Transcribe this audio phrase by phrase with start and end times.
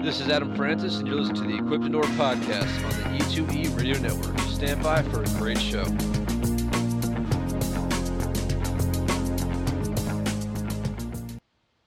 [0.00, 3.24] This is Adam Francis, and you're listening to the Equip 2 Endure Podcast on the
[3.24, 4.38] E2E Radio Network.
[4.42, 5.84] Stand by for a great show.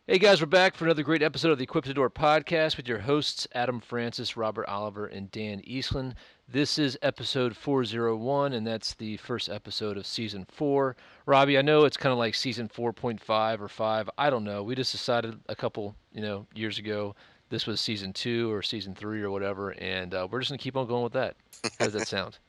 [0.07, 2.85] Hey guys, we're back for another great episode of the Equip 2 Endure Podcast with
[2.85, 6.15] your hosts Adam Francis, Robert Oliver, and Dan Eastland.
[6.49, 10.97] This is episode 401, and that's the first episode of season four.
[11.25, 14.09] Robbie, I know it's kind of like season 4.5 or 5.
[14.17, 14.63] I don't know.
[14.63, 17.15] We just decided a couple, you know, years ago
[17.51, 20.75] this was season two or season three or whatever, and uh, we're just gonna keep
[20.75, 21.35] on going with that.
[21.77, 22.39] How does that sound?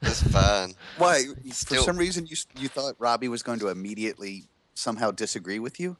[0.00, 0.72] That's fine.
[0.98, 1.24] Why?
[1.50, 5.78] Still- For some reason, you you thought Robbie was going to immediately somehow disagree with
[5.78, 5.96] you.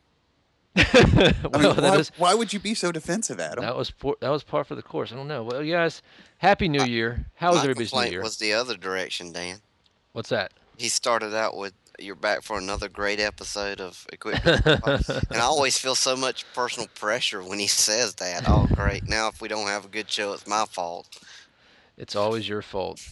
[0.77, 3.65] well, I mean, that why, is why would you be so defensive, Adam?
[3.65, 5.13] that was por- that was par for the course.
[5.13, 5.43] I don't know.
[5.43, 6.03] Well, guys,
[6.39, 7.27] happy New Year.
[7.35, 8.23] How was everybody's New Year?
[8.23, 9.57] was the other direction, Dan.
[10.13, 10.53] What's that?
[10.77, 15.79] He started out with "You're back for another great episode of Equipment," and I always
[15.79, 18.45] feel so much personal pressure when he says that.
[18.49, 19.09] Oh, great!
[19.09, 21.19] Now if we don't have a good show, it's my fault.
[21.97, 23.07] It's always your fault.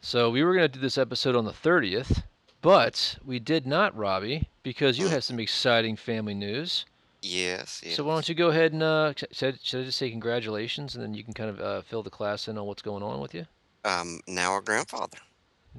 [0.00, 2.22] So we were going to do this episode on the 30th,
[2.62, 6.86] but we did not, Robbie, because you have some exciting family news.
[7.20, 7.96] Yes, yes.
[7.96, 11.04] So why don't you go ahead and uh, should, should I just say congratulations, and
[11.04, 13.34] then you can kind of uh, fill the class in on what's going on with
[13.34, 13.44] you.
[13.84, 15.18] um, now a grandfather.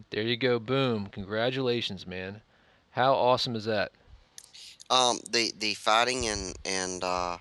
[0.09, 1.07] There you go, boom!
[1.07, 2.41] Congratulations, man.
[2.91, 3.91] How awesome is that?
[4.89, 7.37] Um, the the fighting and and uh,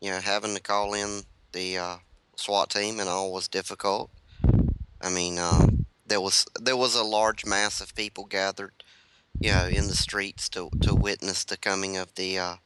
[0.00, 1.96] you know having to call in the uh,
[2.36, 4.10] SWAT team and all was difficult.
[5.00, 5.66] I mean, uh,
[6.06, 8.84] there was there was a large mass of people gathered,
[9.40, 12.56] you know, in the streets to to witness the coming of the uh,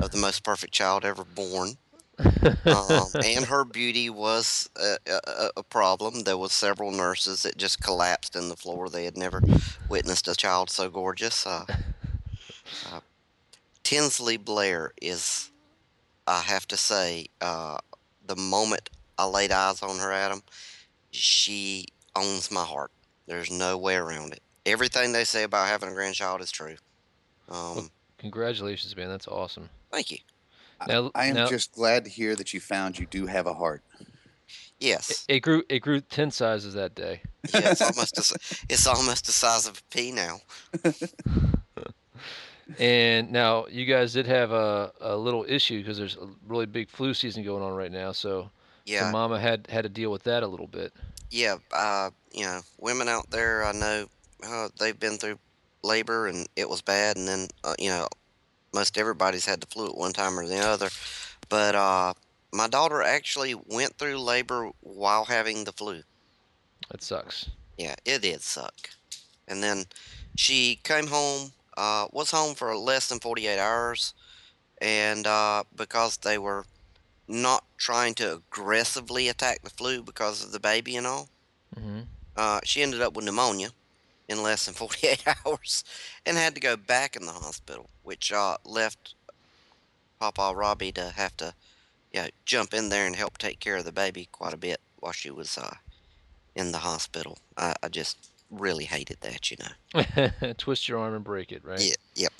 [0.00, 1.76] of the most perfect child ever born.
[2.18, 6.22] Um, and her beauty was a, a, a problem.
[6.22, 8.88] There was several nurses that just collapsed in the floor.
[8.88, 9.42] They had never
[9.88, 11.46] witnessed a child so gorgeous.
[11.46, 11.64] Uh,
[12.92, 13.00] uh,
[13.82, 15.50] Tinsley Blair is,
[16.26, 17.78] I have to say, uh,
[18.26, 20.42] the moment I laid eyes on her, Adam,
[21.10, 22.90] she owns my heart.
[23.26, 24.40] There's no way around it.
[24.66, 26.76] Everything they say about having a grandchild is true.
[27.48, 29.08] Um, Congratulations, man.
[29.08, 29.68] That's awesome.
[29.90, 30.18] thank you.
[30.86, 33.54] Now, I am now, just glad to hear that you found you do have a
[33.54, 33.82] heart.
[34.78, 35.64] Yes, it grew.
[35.68, 37.22] It grew ten sizes that day.
[37.52, 40.40] yeah, it's almost the, it's almost the size of a pea now.
[42.78, 46.90] And now you guys did have a, a little issue because there's a really big
[46.90, 48.12] flu season going on right now.
[48.12, 48.50] So, so
[48.84, 50.92] Yeah, Mama had had to deal with that a little bit.
[51.30, 51.56] yeah.
[51.72, 54.06] Uh, you know, women out there, I know
[54.46, 55.38] uh, they've been through
[55.82, 58.06] labor and it was bad, and then uh, you know,
[58.72, 60.90] most everybody's had the flu at one time or the other.
[61.48, 62.14] But uh,
[62.52, 66.02] my daughter actually went through labor while having the flu.
[66.90, 67.48] That sucks.
[67.76, 68.90] Yeah, it did suck.
[69.46, 69.84] And then
[70.36, 74.14] she came home, uh, was home for less than 48 hours,
[74.80, 76.64] and uh, because they were
[77.26, 81.28] not trying to aggressively attack the flu because of the baby and all,
[81.76, 82.00] hmm
[82.36, 83.70] uh, she ended up with pneumonia
[84.28, 85.84] in less than 48 hours
[86.26, 89.14] and had to go back in the hospital, which uh, left
[90.20, 91.54] Papa Robbie to have to
[92.12, 94.80] you know, jump in there and help take care of the baby quite a bit
[94.98, 95.74] while she was uh,
[96.54, 97.38] in the hospital.
[97.56, 98.16] I, I just
[98.50, 100.52] really hated that, you know.
[100.58, 101.80] Twist your arm and break it, right?
[101.80, 102.32] Yeah, yep.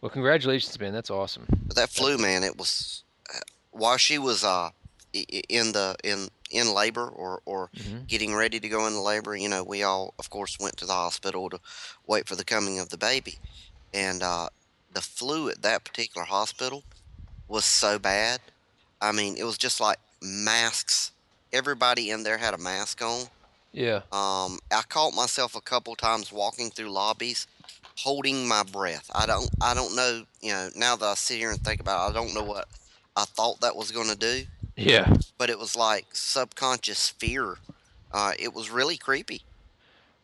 [0.00, 0.92] Well, congratulations, man.
[0.92, 1.46] That's awesome.
[1.66, 3.04] But that flu, man, it was
[3.34, 4.70] uh, while she was uh
[5.12, 9.48] in the in in labor or or hmm getting ready to go into labor, you
[9.48, 11.60] know, we all, of course, went to the hospital to
[12.08, 13.36] wait for the coming of the baby.
[13.94, 14.48] And uh,
[14.92, 16.82] the flu at that particular hospital
[17.46, 18.40] was so bad.
[19.00, 21.12] I mean, it was just like masks.
[21.52, 23.26] Everybody in there had a mask on.
[23.72, 24.02] Yeah.
[24.10, 27.46] Um, I caught myself a couple times walking through lobbies,
[27.96, 29.08] holding my breath.
[29.14, 30.24] I don't, I don't know.
[30.40, 32.66] You know, now that I sit here and think about it, I don't know what
[33.14, 34.44] I thought that was going to do
[34.76, 35.14] Yeah.
[35.38, 37.58] but it was like subconscious fear.
[38.12, 39.42] Uh, it was really creepy.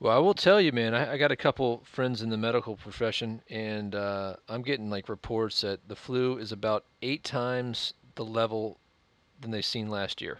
[0.00, 0.94] Well, I will tell you, man.
[0.94, 5.08] I, I got a couple friends in the medical profession, and uh, I'm getting like
[5.08, 8.76] reports that the flu is about eight times the level
[9.40, 10.38] than they've seen last year.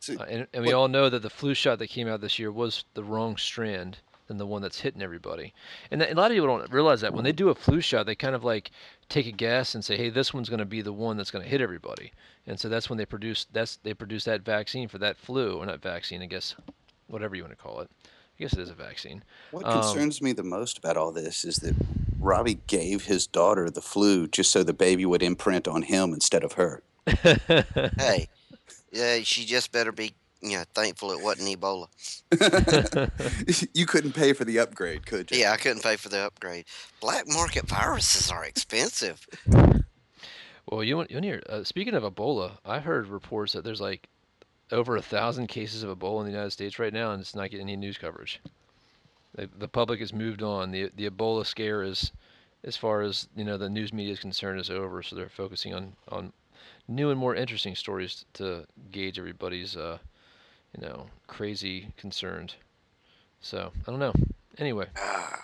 [0.00, 2.20] So, Uh, and, and we what- all know that the flu shot that came out
[2.20, 5.52] this year was the wrong strand than the one that's hitting everybody.
[5.90, 8.14] And a lot of people don't realize that when they do a flu shot, they
[8.14, 8.70] kind of like
[9.08, 11.44] take a guess and say, "Hey, this one's going to be the one that's going
[11.44, 12.12] to hit everybody."
[12.46, 15.66] And so that's when they produce that's they produce that vaccine for that flu, or
[15.66, 16.54] not vaccine, I guess,
[17.08, 17.90] whatever you want to call it.
[18.04, 19.22] I guess it is a vaccine.
[19.52, 21.74] what um, concerns me the most about all this is that
[22.18, 26.42] Robbie gave his daughter the flu just so the baby would imprint on him instead
[26.42, 26.82] of her.
[27.98, 28.28] Hey,
[28.90, 31.88] yeah, she just better be, you know, thankful it wasn't Ebola.
[33.74, 35.38] you couldn't pay for the upgrade, could you?
[35.38, 36.66] Yeah, I couldn't pay for the upgrade.
[37.00, 39.26] Black market viruses are expensive.
[40.66, 41.42] Well, you want you want to hear?
[41.48, 44.08] Uh, speaking of Ebola, I heard reports that there's like
[44.72, 47.50] over a thousand cases of Ebola in the United States right now, and it's not
[47.50, 48.40] getting any news coverage.
[49.34, 50.70] The, the public has moved on.
[50.70, 52.12] the The Ebola scare is,
[52.64, 55.02] as far as you know, the news media is concerned, is over.
[55.02, 56.32] So they're focusing on on
[56.88, 59.98] new and more interesting stories to gauge everybody's, uh,
[60.76, 62.54] you know, crazy concerned.
[63.40, 64.14] So I don't know.
[64.58, 65.42] Anyway, Ah,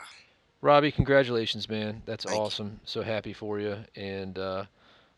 [0.61, 2.03] Robbie, congratulations, man.
[2.07, 2.41] That's Thank you.
[2.45, 2.81] awesome.
[2.85, 4.65] So happy for you, and uh,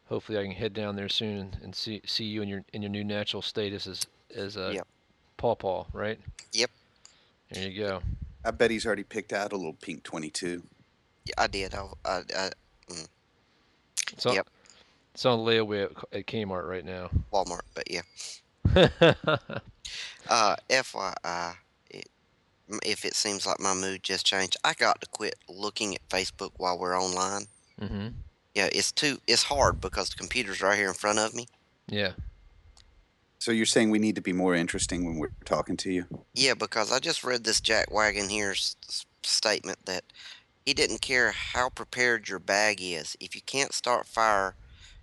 [0.09, 2.83] hopefully I can head down there soon and, and see see you in your in
[2.83, 4.87] your new natural status as as a Yep.
[5.37, 6.19] Paw Paw, right?
[6.53, 6.71] Yep.
[7.51, 8.03] There you go.
[8.45, 10.63] I bet he's already picked out a little pink 22.
[11.27, 11.75] yeah, I did.
[11.75, 12.51] I, I, I
[14.13, 14.49] It's on, Yep.
[15.15, 17.11] it's on layaway at, at Kmart right now.
[17.33, 18.03] Walmart, but yeah.
[20.33, 21.57] Uh, FYI,
[21.91, 22.09] it,
[22.87, 26.53] if it seems like my mood just changed, I got to quit looking at Facebook
[26.57, 27.45] while we're online.
[27.79, 28.09] Mm-hmm.
[28.55, 29.19] Yeah, it's too.
[29.27, 31.49] It's hard because the computer's right here in front of me.
[31.87, 32.13] Yeah.
[33.39, 36.07] So you're saying we need to be more interesting when we're talking to you?
[36.33, 38.77] Yeah, because I just read this Jack Wagon here's
[39.23, 40.05] statement that
[40.65, 43.17] he didn't care how prepared your bag is.
[43.21, 44.55] If you can't start fire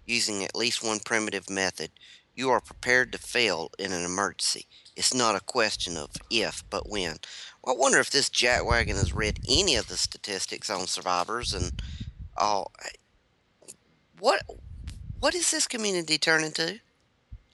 [0.07, 1.91] using at least one primitive method,
[2.39, 4.65] you are prepared to fail in an emergency.
[4.95, 7.17] It's not a question of if, but when.
[7.61, 11.53] Well, I wonder if this Jack Wagon has read any of the statistics on survivors
[11.53, 11.81] and
[12.37, 12.71] all.
[14.19, 14.41] What
[15.19, 16.79] what is this community turning to?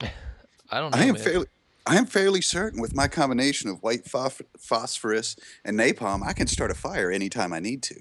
[0.70, 0.98] I don't know.
[0.98, 1.22] I am man.
[1.22, 1.46] fairly.
[1.84, 6.48] I am fairly certain with my combination of white phosph- phosphorus and napalm, I can
[6.48, 7.94] start a fire anytime I need to.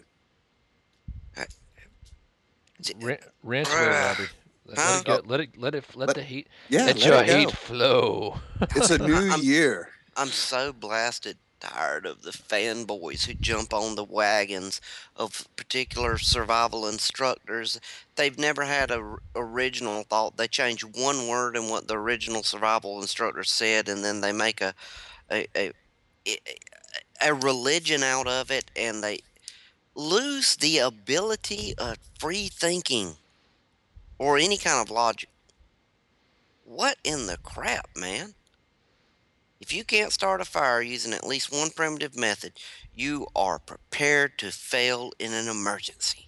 [2.81, 4.17] J- Ran- ransomware, Bruh.
[4.17, 4.29] Robbie.
[4.65, 4.91] Let, Huh?
[4.91, 5.21] let it go.
[5.29, 8.39] Let it let it let Let- the heat Yeah, let let your it heat flow.
[8.75, 9.89] It's a new I'm- year.
[10.17, 14.79] I'm so blasted tired of the fanboys who jump on the wagons
[15.15, 17.79] of particular survival instructors.
[18.15, 20.37] They've never had a r- original thought.
[20.37, 24.61] They change one word in what the original survival instructor said, and then they make
[24.61, 24.73] a
[25.29, 25.71] a a,
[26.27, 26.37] a,
[27.21, 29.19] a religion out of it, and they
[29.95, 33.15] lose the ability of free thinking
[34.17, 35.29] or any kind of logic.
[36.63, 38.33] What in the crap, man?
[39.59, 42.53] If you can't start a fire using at least one primitive method,
[42.93, 46.27] you are prepared to fail in an emergency.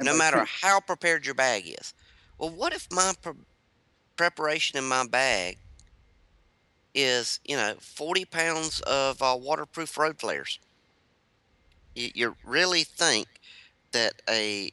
[0.00, 1.92] No matter how prepared your bag is.
[2.38, 3.34] Well, what if my pre-
[4.16, 5.58] preparation in my bag
[6.94, 10.58] is, you know, 40 pounds of uh, waterproof road flares?
[11.94, 13.26] You, you really think
[13.92, 14.70] that a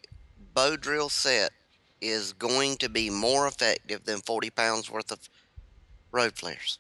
[0.54, 1.52] bow drill set
[2.02, 5.20] is going to be more effective than 40 pounds worth of
[6.12, 6.80] road flares?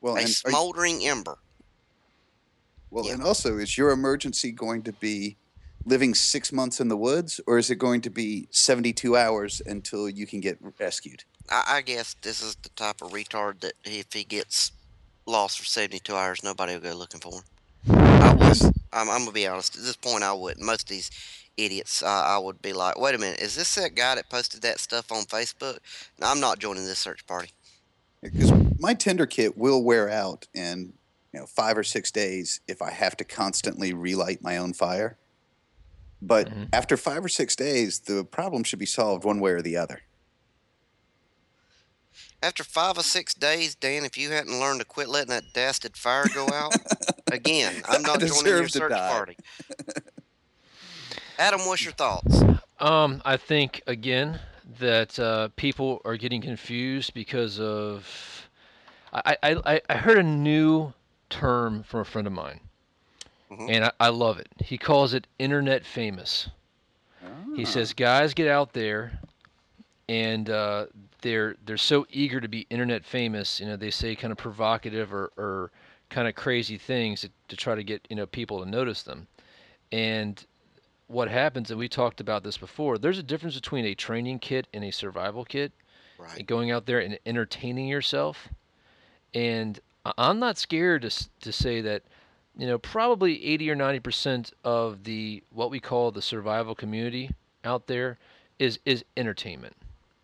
[0.00, 1.38] well, a are you- smoldering ember.
[2.90, 3.14] well, yeah.
[3.14, 5.36] and also, is your emergency going to be
[5.84, 10.08] living six months in the woods, or is it going to be 72 hours until
[10.08, 11.24] you can get rescued?
[11.48, 14.72] I, I guess this is the type of retard that if he gets
[15.26, 17.42] lost for 72 hours, nobody will go looking for him.
[17.88, 18.64] I was.
[18.92, 19.76] I'm, I'm gonna be honest.
[19.76, 20.64] At this point, I wouldn't.
[20.64, 21.10] Most of these
[21.56, 24.62] idiots, uh, I would be like, "Wait a minute, is this that guy that posted
[24.62, 25.78] that stuff on Facebook?"
[26.18, 27.50] No, I'm not joining this search party.
[28.22, 30.94] Because my tinder kit will wear out in
[31.32, 35.18] you know five or six days if I have to constantly relight my own fire.
[36.22, 36.68] But Mhm.
[36.72, 40.02] after five or six days, the problem should be solved one way or the other.
[42.42, 45.96] After five or six days, Dan, if you hadn't learned to quit letting that dastard
[45.96, 46.72] fire go out,
[47.30, 49.08] again, I'm not joining your search die.
[49.08, 49.36] party.
[51.38, 52.42] Adam, what's your thoughts?
[52.80, 54.40] Um, I think again
[54.78, 58.48] that uh, people are getting confused because of.
[59.12, 60.92] I, I, I- heard a new
[61.30, 62.60] term from a friend of mine,
[63.50, 63.70] Mhm.
[63.70, 64.48] and I, I love it.
[64.62, 66.48] He calls it internet famous.
[67.54, 67.66] He Ah.
[67.66, 69.20] says guys get out there,
[70.08, 70.86] and uh,
[71.22, 73.60] they're they're so eager to be internet famous.
[73.60, 75.70] You know, they say kind of provocative or, or
[76.10, 79.26] kind of crazy things to, to try to get you know people to notice them.
[79.92, 80.44] And
[81.08, 82.98] what happens, and we talked about this before.
[82.98, 85.72] There's a difference between a training kit and a survival kit.
[86.18, 86.38] Right.
[86.38, 88.48] and Going out there and entertaining yourself,
[89.34, 89.78] and
[90.16, 92.02] I'm not scared to to say that.
[92.58, 97.28] You know, probably 80 or 90 percent of the what we call the survival community
[97.64, 98.16] out there
[98.58, 99.76] is is entertainment.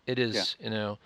[0.07, 0.97] It is, you know,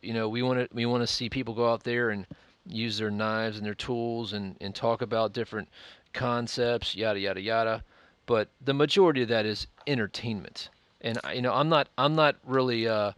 [0.00, 2.26] you know, we want to we want to see people go out there and
[2.66, 5.68] use their knives and their tools and and talk about different
[6.14, 7.84] concepts, yada yada yada.
[8.26, 10.68] But the majority of that is entertainment.
[11.00, 13.12] And you know, I'm not I'm not really uh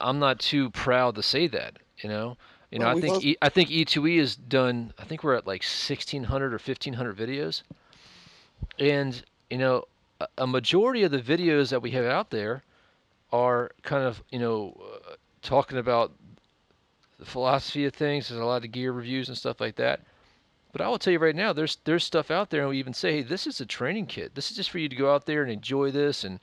[0.00, 2.36] I'm not too proud to say that, you know.
[2.70, 4.92] You know, Well, I think also- e, I think E2E has done.
[4.98, 7.62] I think we're at like 1,600 or 1,500 videos,
[8.78, 9.84] and you know,
[10.20, 12.62] a, a majority of the videos that we have out there
[13.32, 16.12] are kind of you know uh, talking about
[17.18, 18.28] the philosophy of things.
[18.28, 20.00] There's a lot of gear reviews and stuff like that.
[20.74, 22.94] But I will tell you right now, there's there's stuff out there, and we even
[22.94, 24.34] say, hey, this is a training kit.
[24.34, 26.40] This is just for you to go out there and enjoy this and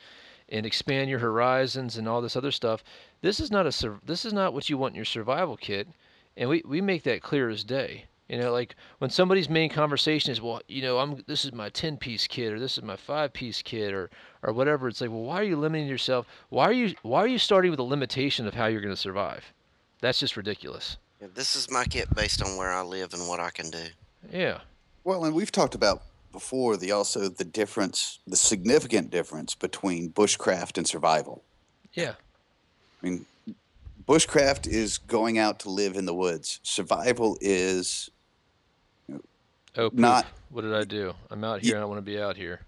[0.47, 2.81] and expand your horizons and all this other stuff.
[3.19, 5.89] This is not a this is not what you want in your survival kit,
[6.37, 8.05] and we we make that clear as day.
[8.29, 11.67] You know, like when somebody's main conversation is, well, you know, I'm this is my
[11.67, 14.09] 10 piece kit or this is my 5 piece kit or
[14.43, 14.87] or whatever.
[14.87, 16.25] It's like, well, why are you limiting yourself?
[16.47, 19.01] Why are you why are you starting with a limitation of how you're going to
[19.01, 19.51] survive?
[19.99, 20.95] That's just ridiculous.
[21.19, 23.87] Yeah, this is my kit based on where I live and what I can do.
[24.29, 24.59] Yeah.
[25.03, 30.77] Well, and we've talked about before the also the difference, the significant difference between bushcraft
[30.77, 31.43] and survival.
[31.93, 32.13] Yeah.
[33.01, 33.25] I mean,
[34.07, 36.59] bushcraft is going out to live in the woods.
[36.63, 38.09] Survival is
[39.09, 39.19] oh,
[39.89, 39.93] poop.
[39.93, 40.25] not.
[40.49, 41.13] What did I do?
[41.29, 41.77] I'm out here.
[41.77, 42.61] I don't want to be out here.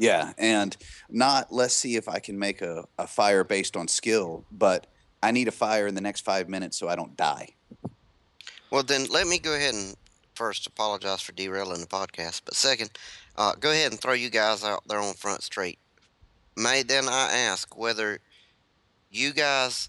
[0.00, 0.76] Yeah, and
[1.10, 4.86] not let's see if I can make a, a fire based on skill, but
[5.22, 7.48] I need a fire in the next five minutes so I don't die.
[8.70, 9.96] Well, then let me go ahead and
[10.38, 12.90] first apologize for derailing the podcast, but second,
[13.36, 15.80] uh, go ahead and throw you guys out there on Front Street.
[16.56, 18.20] May then I ask whether
[19.10, 19.88] you guys,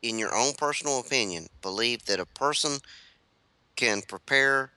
[0.00, 2.78] in your own personal opinion, believe that a person
[3.76, 4.70] can prepare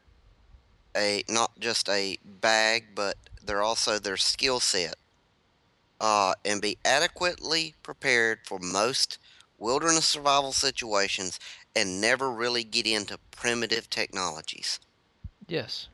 [0.93, 4.95] a not just a bag, but they're also their skill set,
[6.01, 9.19] uh, and be adequately prepared for most
[9.57, 11.39] wilderness survival situations
[11.79, 14.79] and never really get into primitive technologies.
[15.47, 15.87] Yes.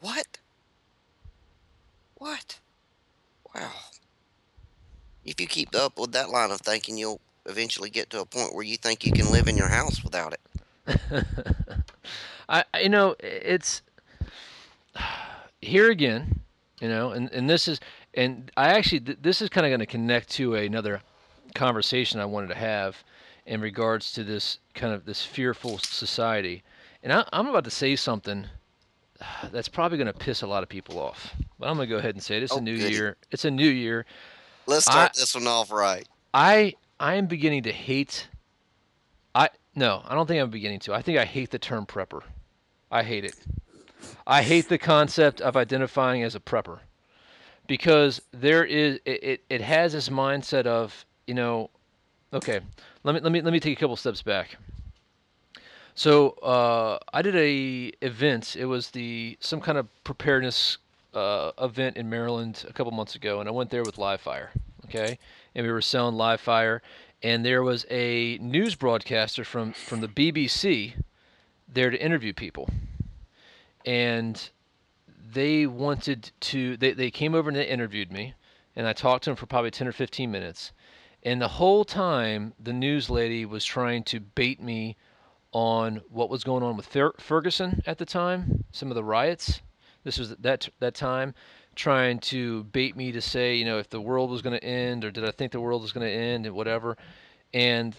[0.00, 0.38] What?
[2.14, 2.60] What?
[3.54, 3.72] Wow.
[5.24, 8.54] If you keep up with that line of thinking, you'll eventually get to a point
[8.54, 11.24] where you think you can live in your house without it.
[12.48, 13.82] I, you know, it's
[15.60, 16.40] here again,
[16.80, 17.80] you know, and, and this is,
[18.12, 21.00] and I actually, this is kind of going to connect to another
[21.54, 23.02] conversation I wanted to have
[23.46, 26.62] in regards to this kind of this fearful society.
[27.02, 28.46] And I, am about to say something
[29.52, 31.34] that's probably going to piss a lot of people off.
[31.58, 32.42] But I'm going to go ahead and say it.
[32.42, 32.94] It's oh, a new goody.
[32.94, 33.16] year.
[33.30, 34.06] It's a new year.
[34.66, 36.06] Let's start I, this one off right.
[36.32, 38.28] I I am beginning to hate.
[39.34, 40.94] I no, I don't think I'm beginning to.
[40.94, 42.22] I think I hate the term prepper.
[42.90, 43.36] I hate it.
[44.26, 46.78] I hate the concept of identifying as a prepper
[47.66, 51.70] because there is it, it, it has this mindset of you know
[52.32, 52.60] okay
[53.04, 54.56] let me let me let me take a couple steps back.
[55.94, 58.56] So uh, I did a event.
[58.56, 60.78] It was the some kind of preparedness
[61.14, 64.50] uh, event in Maryland a couple months ago and I went there with live fire
[64.86, 65.18] okay?
[65.54, 66.82] And we were selling live fire
[67.22, 70.94] and there was a news broadcaster from from the BBC
[71.72, 72.68] there to interview people.
[73.84, 74.50] And
[75.32, 78.34] they wanted to they, they came over and they interviewed me
[78.76, 80.70] and i talked to them for probably 10 or 15 minutes
[81.24, 84.96] and the whole time the news lady was trying to bait me
[85.52, 89.60] on what was going on with Fer- ferguson at the time some of the riots
[90.04, 91.34] this was that that time
[91.74, 95.04] trying to bait me to say you know if the world was going to end
[95.04, 96.96] or did i think the world was going to end and whatever
[97.52, 97.96] and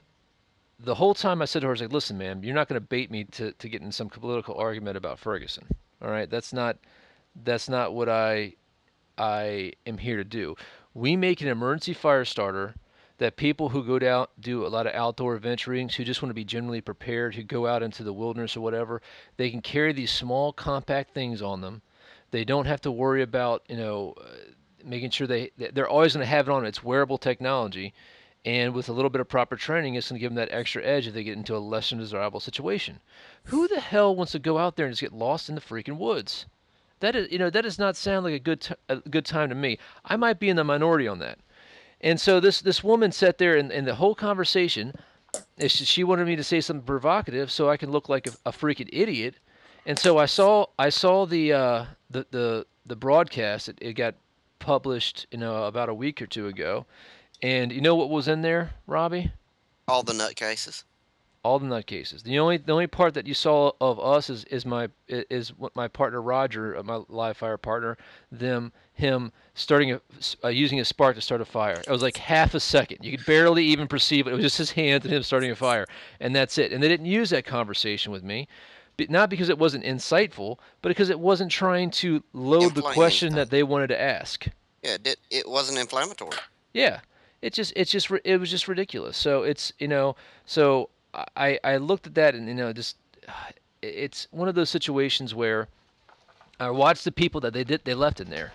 [0.79, 2.79] the whole time I said to her, I was like, listen, man, you're not going
[2.79, 5.65] to bait me to, to get in some political argument about Ferguson.
[6.01, 6.29] All right.
[6.29, 6.77] That's not,
[7.43, 8.53] that's not what I,
[9.17, 10.55] I am here to do.
[10.93, 12.75] We make an emergency fire starter
[13.17, 16.35] that people who go down do a lot of outdoor adventuring, who just want to
[16.35, 19.01] be generally prepared, who go out into the wilderness or whatever,
[19.37, 21.81] they can carry these small compact things on them.
[22.31, 24.35] They don't have to worry about, you know, uh,
[24.83, 26.65] making sure they they're always going to have it on.
[26.65, 27.93] It's wearable technology
[28.45, 30.83] and with a little bit of proper training, it's going to give them that extra
[30.83, 32.99] edge if they get into a less than desirable situation.
[33.45, 35.97] Who the hell wants to go out there and just get lost in the freaking
[35.97, 36.45] woods?
[36.99, 39.49] That is, you know, that does not sound like a good t- a good time
[39.49, 39.79] to me.
[40.05, 41.39] I might be in the minority on that.
[42.01, 44.93] And so this this woman sat there and, and the whole conversation,
[45.67, 48.89] she wanted me to say something provocative so I can look like a, a freaking
[48.91, 49.35] idiot.
[49.85, 53.69] And so I saw I saw the uh, the the the broadcast.
[53.69, 54.15] It, it got
[54.59, 56.85] published, you know, about a week or two ago
[57.41, 59.31] and you know what was in there, Robbie?
[59.87, 60.83] All the nutcases.
[61.43, 62.23] All the nutcases.
[62.23, 65.87] The only the only part that you saw of us is is my is my
[65.87, 67.97] partner Roger, uh, my live fire partner,
[68.31, 70.01] them him starting a,
[70.43, 71.81] uh, using a spark to start a fire.
[71.87, 73.03] It was like half a second.
[73.03, 74.31] You could barely even perceive it.
[74.31, 75.85] It was just his hand and him starting a fire,
[76.19, 76.71] and that's it.
[76.71, 78.47] And they didn't use that conversation with me,
[79.09, 83.49] not because it wasn't insightful, but because it wasn't trying to load the question that
[83.49, 84.47] they wanted to ask.
[84.81, 86.37] Yeah, it, it wasn't inflammatory.
[86.73, 86.99] Yeah
[87.45, 89.15] it just it's just it was just ridiculous.
[89.15, 90.15] So it's you know
[90.47, 90.89] so
[91.35, 92.97] I I looked at that and you know just
[93.83, 95.67] it's one of those situations where
[96.59, 98.51] I watched the people that they did they left in there,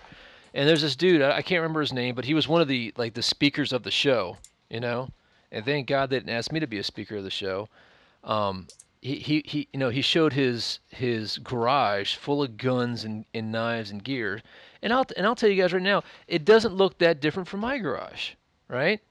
[0.53, 2.93] and there's this dude I can't remember his name, but he was one of the
[2.97, 4.37] like the speakers of the show,
[4.69, 5.09] you know.
[5.51, 7.67] And thank God they didn't ask me to be a speaker of the show.
[8.23, 8.67] Um,
[9.01, 13.51] he, he, he, you know, he showed his his garage full of guns and, and
[13.51, 14.41] knives and gear,
[14.81, 17.61] and I'll and I'll tell you guys right now, it doesn't look that different from
[17.61, 18.31] my garage,
[18.67, 19.01] right?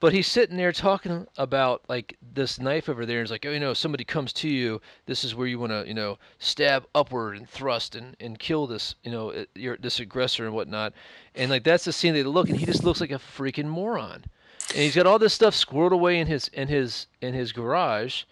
[0.00, 3.18] But he's sitting there talking about like this knife over there.
[3.18, 4.80] And he's like, oh, you know, somebody comes to you.
[5.04, 8.66] This is where you want to, you know, stab upward and thrust and, and kill
[8.66, 10.94] this, you know, uh, your this aggressor and whatnot.
[11.34, 14.24] And like that's the scene they look, and he just looks like a freaking moron.
[14.70, 18.24] And he's got all this stuff squirreled away in his in his in his garage,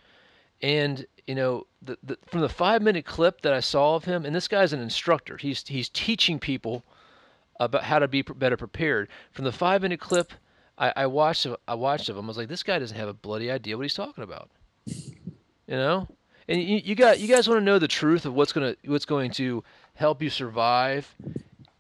[0.63, 4.25] and you know, the, the from the five minute clip that I saw of him,
[4.25, 5.37] and this guy's an instructor.
[5.37, 6.83] He's he's teaching people
[7.61, 9.11] about how to be better prepared.
[9.33, 10.33] From the five minute clip
[10.79, 12.17] I, I watched I watched him.
[12.17, 14.51] I was like, this guy doesn't have a bloody idea what he's talking about.
[14.87, 16.09] You know,
[16.49, 19.05] and you, you got you guys want to know the truth of what's gonna what's
[19.05, 19.63] going to
[19.95, 21.15] help you survive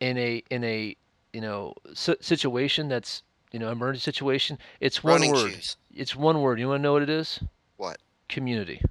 [0.01, 0.97] in a in a
[1.33, 4.59] you know situation that's you know emergency situation.
[4.81, 5.53] It's one Running word.
[5.53, 5.77] shoes.
[5.95, 6.59] It's one word.
[6.61, 7.41] You want to know what it is?
[7.77, 7.99] What?
[8.29, 8.83] Community.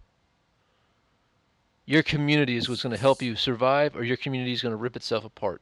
[1.85, 4.77] Your community is what's going to help you survive, or your community is going to
[4.77, 5.61] rip itself apart.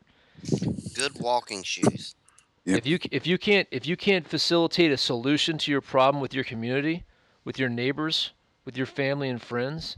[0.95, 2.15] Good walking shoes.
[2.65, 2.77] Yep.
[2.79, 6.33] If you if you can't if you can't facilitate a solution to your problem with
[6.33, 7.05] your community,
[7.43, 8.31] with your neighbors,
[8.65, 9.97] with your family and friends,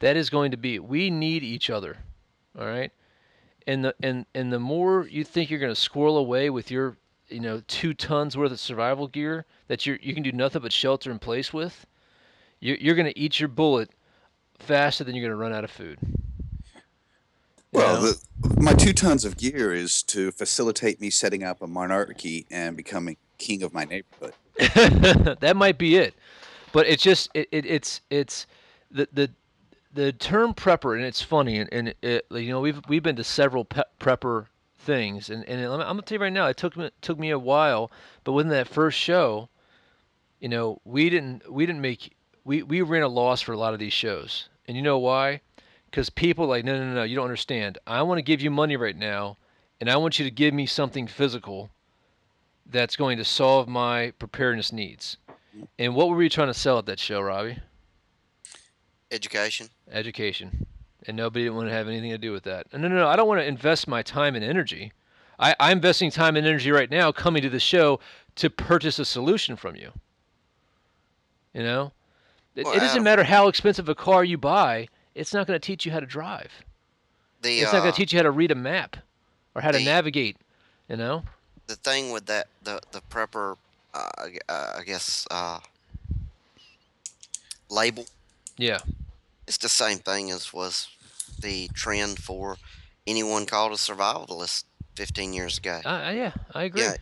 [0.00, 1.98] that is going to be we need each other.
[2.58, 2.92] All right?
[3.66, 6.98] And the and and the more you think you're going to squirrel away with your,
[7.28, 10.72] you know, 2 tons worth of survival gear that you you can do nothing but
[10.72, 11.86] shelter in place with,
[12.60, 13.90] you you're going to eat your bullet
[14.58, 15.98] faster than you're going to run out of food.
[17.72, 18.20] Well, the,
[18.60, 23.16] my two tons of gear is to facilitate me setting up a monarchy and becoming
[23.38, 24.34] king of my neighborhood.
[25.40, 26.14] that might be it.
[26.72, 28.46] But it's just it, it it's it's
[28.90, 29.30] the the
[29.92, 33.24] the term prepper and it's funny and, and it, you know we've we've been to
[33.24, 34.46] several pe- prepper
[34.78, 37.30] things and, and I'm, I'm gonna tell you right now it took me took me
[37.30, 37.90] a while
[38.24, 39.50] but within that first show
[40.40, 43.72] you know we didn't we didn't make we we ran a loss for a lot
[43.72, 44.48] of these shows.
[44.66, 45.40] And you know why
[45.92, 48.50] because people are like no no no you don't understand I want to give you
[48.50, 49.36] money right now
[49.80, 51.70] and I want you to give me something physical
[52.66, 55.16] that's going to solve my preparedness needs.
[55.78, 57.58] And what were we trying to sell at that show, Robbie?
[59.10, 59.68] Education.
[59.90, 60.66] Education.
[61.06, 62.68] And nobody didn't want to have anything to do with that.
[62.72, 64.92] And no, no, no, I don't want to invest my time and energy.
[65.38, 67.98] I, I'm investing time and energy right now coming to the show
[68.36, 69.90] to purchase a solution from you.
[71.52, 71.92] You know?
[72.54, 75.64] It, Well, it doesn't matter how expensive a car you buy, it's not going to
[75.64, 76.50] teach you how to drive.
[77.40, 78.96] The It's not going uh, to teach you how to read a map
[79.54, 80.36] or how to navigate,
[80.88, 81.22] you know?
[81.66, 83.56] the thing with that the the prepper
[83.94, 85.60] uh, I uh, I guess uh,
[87.70, 88.06] label
[88.58, 88.80] Yeah.
[89.46, 90.88] it's the same thing as was
[91.40, 92.56] the trend for
[93.06, 95.80] anyone called a survivalist 15 years ago.
[95.84, 96.82] Uh, yeah, I agree.
[96.82, 96.94] Yeah,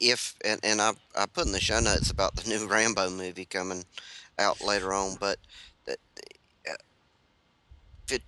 [0.00, 3.44] if and, and I I put in the show notes about the new Rambo movie
[3.44, 3.84] coming
[4.38, 5.38] out later on, but
[5.88, 5.94] uh,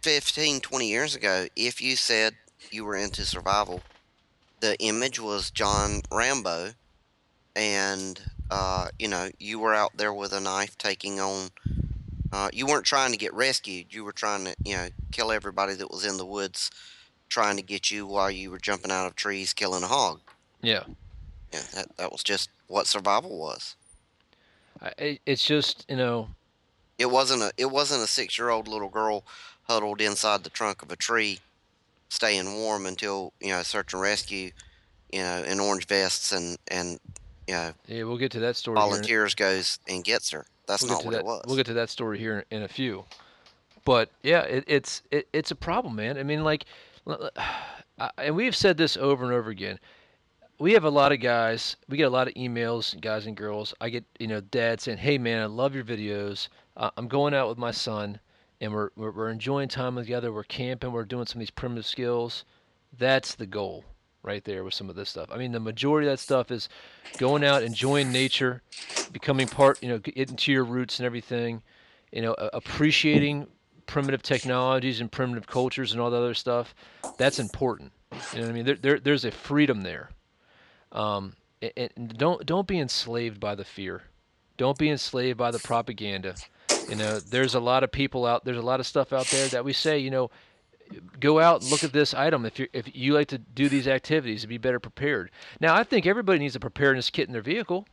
[0.02, 2.34] 15, 20 years ago, if you said
[2.70, 3.82] you were into survival,
[4.60, 6.70] the image was John Rambo,
[7.54, 8.20] and
[8.50, 11.50] uh, you know you were out there with a knife taking on.
[12.32, 13.94] Uh, you weren't trying to get rescued.
[13.94, 16.70] You were trying to, you know, kill everybody that was in the woods,
[17.28, 20.20] trying to get you while you were jumping out of trees, killing a hog.
[20.60, 20.82] Yeah.
[21.52, 23.76] Yeah, that that was just what survival was.
[24.82, 26.28] I, it's just, you know,
[26.98, 29.24] It wasn't a it wasn't a six year old little girl
[29.64, 31.40] huddled inside the trunk of a tree,
[32.08, 34.50] staying warm until you know search and rescue,
[35.12, 37.00] you know, in orange vests and and
[37.46, 38.78] you know yeah, we'll get to that story.
[38.78, 40.46] here volunteers goes and gets her.
[40.66, 41.42] That's we'll not what that, it was.
[41.46, 43.04] We'll get to that story here in a few.
[43.84, 46.16] But yeah, it, it's it, it's a problem, man.
[46.16, 46.64] I mean, like,
[47.06, 47.30] l- l-
[47.98, 49.78] I- and we've said this over and over again.
[50.58, 51.76] We have a lot of guys.
[51.88, 53.74] We get a lot of emails, guys and girls.
[53.80, 56.48] I get you know, dad saying, "Hey, man, I love your videos.
[56.76, 58.18] Uh, I'm going out with my son,
[58.60, 60.32] and we're, we're enjoying time together.
[60.32, 60.92] We're camping.
[60.92, 62.44] We're doing some of these primitive skills.
[62.96, 63.84] That's the goal."
[64.22, 65.28] Right there with some of this stuff.
[65.30, 66.70] I mean, the majority of that stuff is
[67.18, 68.62] going out, enjoying nature,
[69.12, 71.62] becoming part, you know, getting to your roots and everything,
[72.10, 73.48] you know, appreciating
[73.84, 76.74] primitive technologies and primitive cultures and all the other stuff.
[77.18, 77.92] That's important.
[78.32, 78.64] You know what I mean?
[78.64, 80.08] There, there there's a freedom there.
[80.92, 81.34] Um,
[81.76, 84.04] and don't don't be enslaved by the fear.
[84.56, 86.34] Don't be enslaved by the propaganda.
[86.88, 88.44] You know, there's a lot of people out.
[88.44, 90.30] There's a lot of stuff out there that we say, you know,
[91.18, 93.88] go out and look at this item if you if you like to do these
[93.88, 95.30] activities to be better prepared.
[95.60, 97.86] Now, I think everybody needs a preparedness kit in their vehicle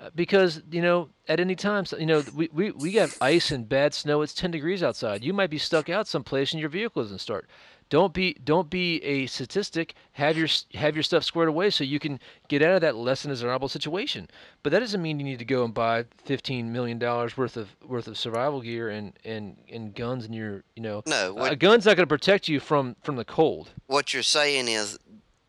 [0.00, 3.68] uh, because you know at any time you know we, we, we got ice and
[3.68, 7.02] bad snow it's 10 degrees outside you might be stuck out someplace and your vehicle
[7.02, 7.48] doesn't start
[7.90, 9.94] don't be don't be a statistic.
[10.12, 13.22] Have your have your stuff squared away so you can get out of that less
[13.22, 14.28] than desirable situation.
[14.62, 17.68] But that doesn't mean you need to go and buy fifteen million dollars worth of
[17.86, 21.56] worth of survival gear and and and guns and your you know No, what a
[21.56, 23.70] gun's not going to protect you from from the cold.
[23.86, 24.98] what you're saying is,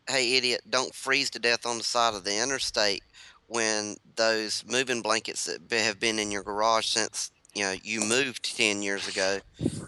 [0.08, 3.02] hey idiot, don't freeze to death on the side of the interstate
[3.48, 8.56] when those moving blankets that have been in your garage since you know you moved
[8.56, 9.38] 10 years ago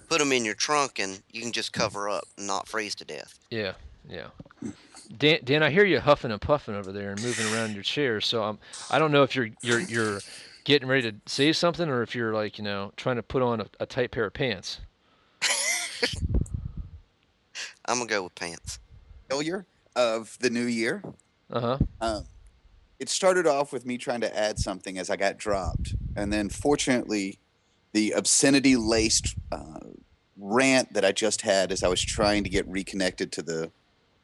[0.08, 3.04] put them in your trunk and you can just cover up and not freeze to
[3.04, 3.72] death Yeah,
[4.08, 4.28] yeah.
[5.18, 7.82] Dan, Dan, I hear you huffing and puffing over there and moving around in your
[7.82, 8.20] chair.
[8.22, 8.58] So I'm,
[8.90, 10.20] I don't know if you're you're you're
[10.64, 13.60] getting ready to say something or if you're like you know trying to put on
[13.60, 14.80] a, a tight pair of pants.
[17.84, 18.78] i'm gonna go with pants
[19.28, 21.02] Failure of the new year.
[21.50, 21.78] Uh huh.
[22.00, 22.24] Um,
[22.98, 26.48] it started off with me trying to add something as I got dropped, and then
[26.48, 27.38] fortunately,
[27.92, 29.80] the obscenity laced uh,
[30.38, 33.70] rant that I just had as I was trying to get reconnected to the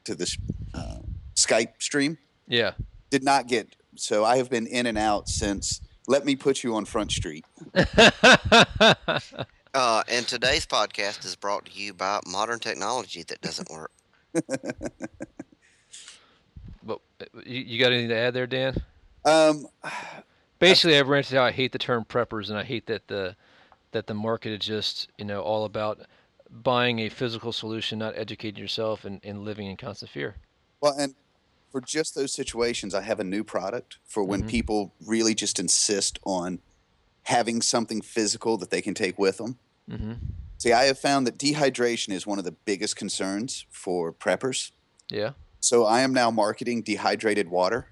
[0.04, 0.36] to this
[0.74, 0.98] uh,
[1.34, 2.72] Skype stream Yeah.
[3.10, 3.76] did not get.
[3.96, 5.80] So I have been in and out since.
[6.06, 7.44] Let me put you on Front Street.
[7.74, 8.10] uh,
[10.08, 13.90] and today's podcast is brought to you by modern technology that doesn't work
[16.82, 18.76] but uh, you, you got anything to add there, Dan?
[19.24, 19.66] Um,
[20.58, 23.36] Basically, I've ranted how I hate the term preppers and I hate that the
[23.92, 26.00] that the market is just you know all about
[26.50, 30.36] buying a physical solution, not educating yourself and, and living in constant fear.
[30.80, 31.14] Well, and
[31.70, 34.48] for just those situations, I have a new product for when Mhm.
[34.48, 36.60] people really just insist on
[37.24, 39.58] having something physical that they can take with them.
[39.90, 40.14] Mm-hmm.
[40.56, 44.70] See, I have found that dehydration is one of the biggest concerns for preppers.
[45.10, 45.32] Yeah.
[45.60, 47.88] So I am now marketing dehydrated water.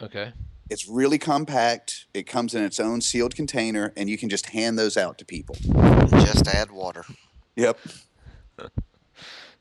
[0.00, 0.32] Okay.
[0.70, 2.06] It's really compact.
[2.12, 5.24] It comes in its own sealed container, and you can just hand those out to
[5.24, 5.56] people.
[6.10, 7.04] just add water
[7.56, 7.78] Yep.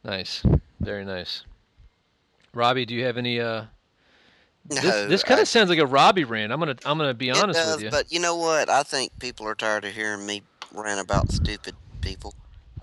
[0.03, 0.43] Nice.
[0.79, 1.43] Very nice.
[2.53, 3.65] Robbie, do you have any uh
[4.69, 6.51] no this, this kind I- of sounds like a Robbie rant.
[6.51, 7.89] I'm gonna I'm gonna be It honest does, with you.
[7.91, 8.69] But you know what?
[8.69, 10.43] I think people are tired of hearing me
[10.73, 12.33] rant about stupid people.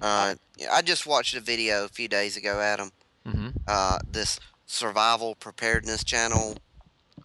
[0.02, 0.34] Uh,
[0.70, 2.90] I just watched a video a few days ago, Adam.
[3.26, 3.48] Mm-hmm.
[3.66, 6.56] Uh, this survival preparedness channel,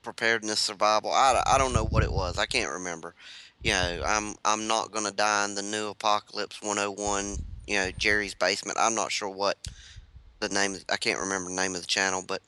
[0.01, 1.11] preparedness survival.
[1.11, 2.37] I, I don't know what it was.
[2.37, 3.15] I can't remember.
[3.63, 7.37] You know, I'm I'm not gonna die in the new apocalypse 101.
[7.67, 8.77] You know, Jerry's basement.
[8.79, 9.57] I'm not sure what
[10.39, 10.77] the name.
[10.91, 12.41] I can't remember the name of the channel, but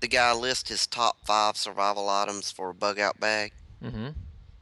[0.00, 4.08] the guy lists his top five survival items for a bug out bag Mm-hmm.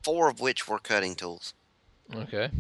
[0.03, 1.55] four of which were cutting tools.
[2.15, 2.51] Okay.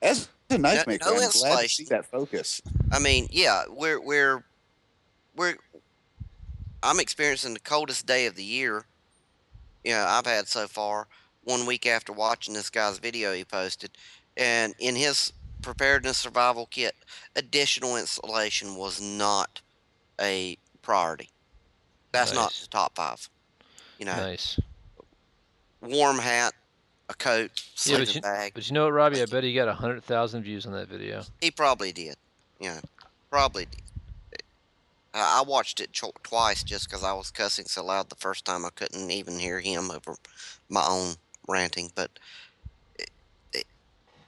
[0.00, 2.60] As a knife No- maker, no I'm glad to see that focus.
[2.92, 4.44] I mean, yeah, we're we're
[5.36, 5.56] we're
[6.86, 8.84] I'm experiencing the coldest day of the year.
[9.82, 11.08] Yeah, I've had so far.
[11.42, 13.90] One week after watching this guy's video he posted,
[14.36, 16.94] and in his preparedness survival kit,
[17.34, 19.60] additional insulation was not
[20.20, 21.30] a priority.
[22.12, 23.28] That's not the top five.
[23.98, 24.58] You know, Nice.
[25.80, 26.54] warm hat,
[27.08, 27.50] a coat,
[27.84, 28.52] Yeah, but sleeping you, bag.
[28.54, 29.22] but you know what, Robbie?
[29.22, 31.24] I bet he got a hundred thousand views on that video.
[31.40, 32.16] He probably did.
[32.60, 32.80] Yeah,
[33.30, 33.82] probably did.
[35.18, 38.64] I watched it cho- twice just because I was cussing so loud the first time
[38.64, 40.16] I couldn't even hear him over
[40.68, 41.14] my own
[41.48, 41.90] ranting.
[41.94, 42.10] But
[42.98, 43.10] it,
[43.52, 43.64] it,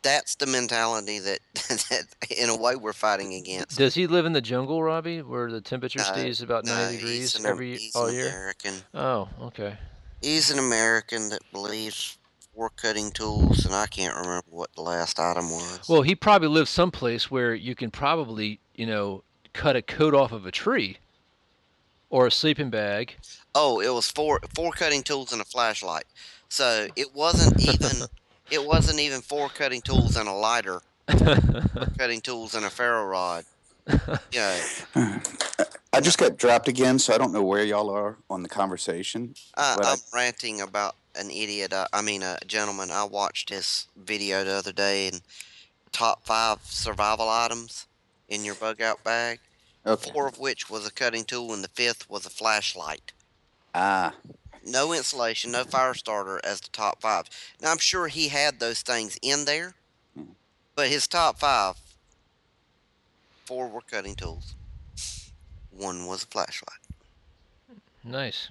[0.02, 2.04] that's the mentality that, that,
[2.36, 3.76] in a way, we're fighting against.
[3.76, 6.98] Does he live in the jungle, Robbie, where the temperature No, stays about 90 he's
[6.98, 8.28] degrees an, every he's all an year?
[8.28, 8.74] American.
[8.94, 9.76] Oh, okay.
[10.22, 12.18] He's an American that believes
[12.54, 15.88] for cutting tools, and I can't remember what the last item was.
[15.88, 19.22] Well, he probably lives someplace where you can probably, you know,
[19.58, 20.98] cut a coat off of a tree
[22.10, 23.16] or a sleeping bag.
[23.56, 26.04] Oh, it was four four cutting tools and a flashlight.
[26.48, 28.06] So it wasn't even
[28.50, 30.80] it wasn't even four cutting tools and a lighter,
[31.98, 33.44] cutting tools and a ferro rod.
[34.30, 34.56] Yeah,
[35.92, 39.34] I just got dropped again, so I don't know where y'all are on the conversation.
[39.56, 41.72] I, But I- I'm ranting about an idiot.
[41.72, 42.92] Uh, I mean, a gentleman.
[42.92, 45.20] I watched his video the other day and
[45.90, 47.86] top five survival items
[48.28, 49.40] in your bug out bag.
[49.88, 50.10] Okay.
[50.12, 53.12] Four of which was a cutting tool, and the fifth was a flashlight.
[53.74, 54.14] Ah,
[54.64, 57.24] no insulation, no fire starter as the top five.
[57.62, 59.74] Now I'm sure he had those things in there,
[60.74, 61.76] but his top five,
[63.46, 64.54] four were cutting tools,
[65.70, 66.78] one was a flashlight.
[68.04, 68.48] nice.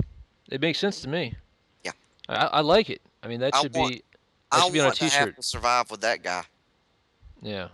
[0.50, 1.36] It makes sense to me.
[1.84, 1.91] Yeah.
[2.30, 3.02] I, I like it.
[3.21, 4.04] I mean, that I should want- be
[4.52, 5.36] that I should be on a want to have T-shirt.
[5.36, 6.43] to survive with that guy.
[7.41, 7.67] Yeah,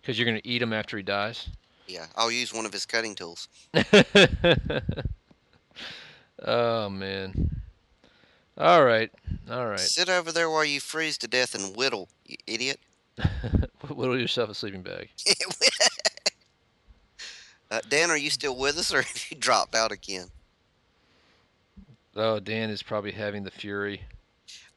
[0.00, 1.48] because you're gonna eat him after he dies.
[1.86, 3.48] Yeah, I'll use one of his cutting tools.
[6.44, 7.60] oh man.
[8.56, 9.10] All right.
[9.50, 9.80] All right.
[9.80, 12.80] Sit over there while you freeze to death and whittle, you idiot.
[13.88, 15.10] Whittle yourself a sleeping bag.
[17.70, 20.28] Uh, Dan, are you still with us, or have you dropped out again?
[22.14, 24.02] Oh, Dan is probably having the fury.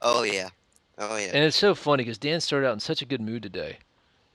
[0.02, 0.50] Oh yeah,
[0.98, 1.28] oh yeah.
[1.28, 3.78] And it's so funny because Dan started out in such a good mood today.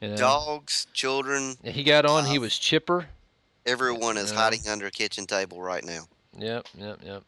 [0.02, 0.16] You know?
[0.16, 2.26] Dogs, children, He got on.
[2.26, 3.06] He Uh, was chipper.
[3.64, 4.38] everyone is Yeah.
[4.38, 6.06] hiding under a kitchen table right now.
[6.36, 7.22] Yep, yep, yep.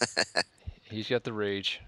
[0.84, 1.80] He's got the rage.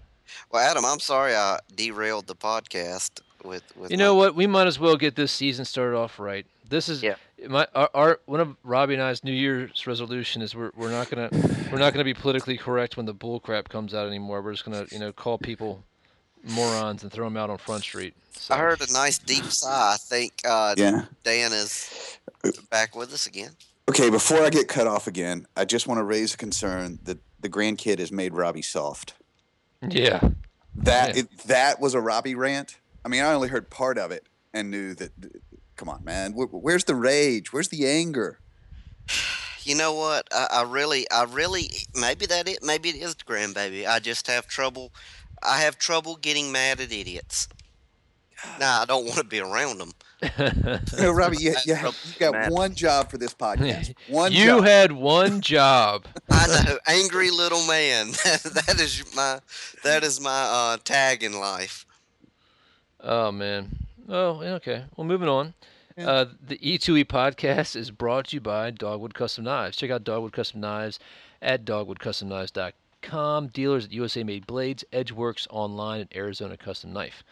[0.51, 3.91] Well, Adam, I'm sorry I derailed the podcast with with.
[3.91, 4.35] You my- know what?
[4.35, 6.45] We might as well get this season started off right.
[6.69, 7.15] This is Yeah.
[7.49, 11.09] my our, our one of Robbie and I's New Year's resolution is we're, we're not
[11.09, 11.29] gonna
[11.71, 14.41] we're not gonna be politically correct when the bull crap comes out anymore.
[14.41, 15.83] We're just gonna you know call people
[16.43, 18.13] morons and throw them out on Front Street.
[18.33, 19.93] So, I heard a nice deep sigh.
[19.93, 21.05] I think uh, Yeah.
[21.23, 22.17] Dan is
[22.69, 23.51] back with us again.
[23.89, 27.19] Okay, before I get cut off again, I just want to raise a concern that
[27.39, 29.13] the grandkid has made Robbie soft.
[29.87, 30.19] Yeah.
[30.75, 31.21] That Yeah.
[31.23, 32.77] it, that was a Robbie rant.
[33.03, 35.11] I mean, I only heard part of it and knew that.
[35.75, 36.33] Come on, man.
[36.33, 37.51] Wh- Where's the rage?
[37.51, 38.39] Where's the anger?
[39.63, 40.27] You know what?
[40.31, 43.87] I, I really, I really, maybe that it, maybe it is the grandbaby.
[43.87, 44.91] I just have trouble.
[45.43, 47.47] I have trouble getting mad at idiots.
[48.59, 49.91] Nah, I don't want to be around them.
[50.99, 52.51] You Robbie, you, you, have, you got mad.
[52.51, 53.93] one job for this podcast.
[54.07, 54.63] One you job.
[54.65, 56.05] had one job.
[56.29, 58.11] I know, angry little man.
[58.11, 59.39] that is my,
[59.83, 61.85] that is my uh, tag in life.
[62.99, 63.77] Oh man.
[64.09, 64.83] Oh, yeah, okay.
[64.95, 65.53] Well, moving on.
[65.97, 66.09] Yeah.
[66.09, 69.77] Uh, the E2E podcast is brought to you by Dogwood Custom Knives.
[69.77, 70.99] Check out Dogwood Custom Knives
[71.41, 72.73] at dogwoodcustomknives.com.
[73.01, 77.23] Dealers at USA Made Blades, Edgeworks Online, and Arizona Custom Knife.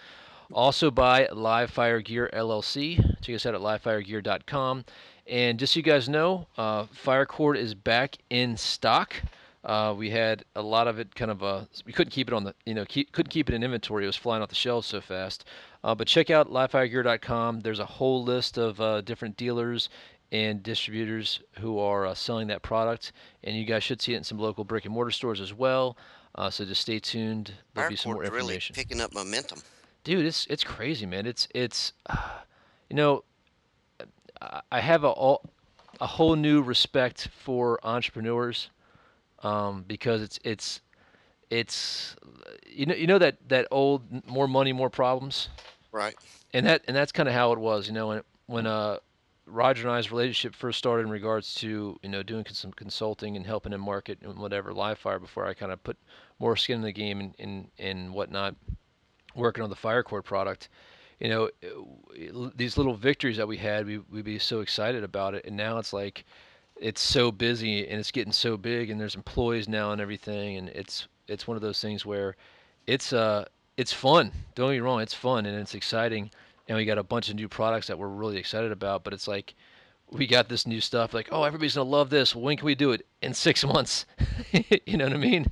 [0.52, 2.98] Also by Live Fire Gear LLC.
[3.22, 4.86] Check us out at livefiregear.com.
[5.28, 9.16] And just so you guys know, uh, Fire Cord is back in stock.
[9.64, 12.46] Uh, we had a lot of it kind of uh, we couldn't keep it on
[12.46, 14.06] the you know keep, couldn't keep it in inventory.
[14.06, 15.46] It was flying off the shelves so fast.
[15.84, 17.60] Uh, but check out livefiregear.com.
[17.62, 19.90] There's a whole list of uh, different dealers
[20.32, 23.12] and distributors who are uh, selling that product,
[23.44, 25.98] and you guys should see it in some local brick and mortar stores as well.
[26.36, 27.54] Uh, so just stay tuned.
[27.74, 29.62] There'll be some more Fire Cord really picking up momentum.
[30.04, 31.92] dude it's it's crazy man it's it's
[32.90, 33.24] you know
[34.42, 35.42] I- i have a all,
[36.00, 38.70] a whole new respect for entrepreneurs
[39.44, 40.82] um, because it's it's
[41.50, 42.16] it's
[42.68, 45.50] you know you know that that old more money more problems
[45.92, 46.16] Right.
[46.54, 48.98] and that and that's kind of how it was you know when when uh
[49.50, 53.46] Roger and I's relationship first started in regards to you know doing some consulting and
[53.46, 55.98] helping him market and whatever live fire before I kind of put
[56.40, 58.56] more skin in the game and and, and whatnot
[59.36, 60.70] working on the fire cord product.
[61.20, 61.50] You know
[62.56, 65.46] these little victories that we had we, we'd be so excited about it.
[65.46, 66.26] And now it's like
[66.76, 70.58] it's so busy and it's getting so big and there's employees now and everything.
[70.58, 72.36] And it's it's one of those things where
[72.88, 74.32] it's uh it's fun.
[74.56, 76.32] Don't get me wrong it's fun and it's exciting
[76.70, 79.28] and we got a bunch of new products that we're really excited about but it's
[79.28, 79.56] like
[80.12, 82.92] we got this new stuff like oh everybody's gonna love this when can we do
[82.92, 84.06] it in six months
[84.86, 85.46] you know what i mean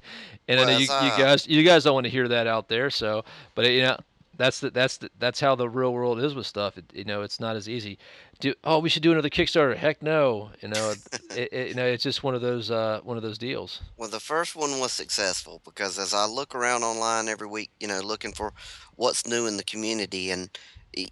[0.47, 2.47] and i know you, it's, you uh, guys you guys don't want to hear that
[2.47, 3.25] out there so
[3.55, 3.97] but you know
[4.37, 6.77] that's the, that's the, that's how the real world is with stuff.
[6.77, 7.97] It, you know, it's not as easy.
[8.39, 9.75] Do oh, we should do another Kickstarter?
[9.75, 10.51] Heck no.
[10.61, 10.93] You know,
[11.31, 13.81] it, it, you know, it's just one of those uh, one of those deals.
[13.97, 17.87] Well, the first one was successful because as I look around online every week, you
[17.87, 18.53] know, looking for
[18.95, 20.49] what's new in the community, and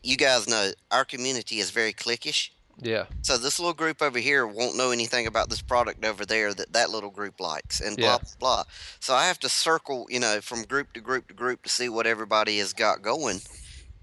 [0.04, 2.50] you guys know our community is very cliquish.
[2.82, 6.54] Yeah, So this little group over here won't know anything about this product over there
[6.54, 8.17] that that little group likes, and blah Yeah.
[8.17, 8.63] blah blah.
[9.00, 11.88] So I have to circle, you know, from group to group to group to see
[11.88, 13.39] what everybody has got going.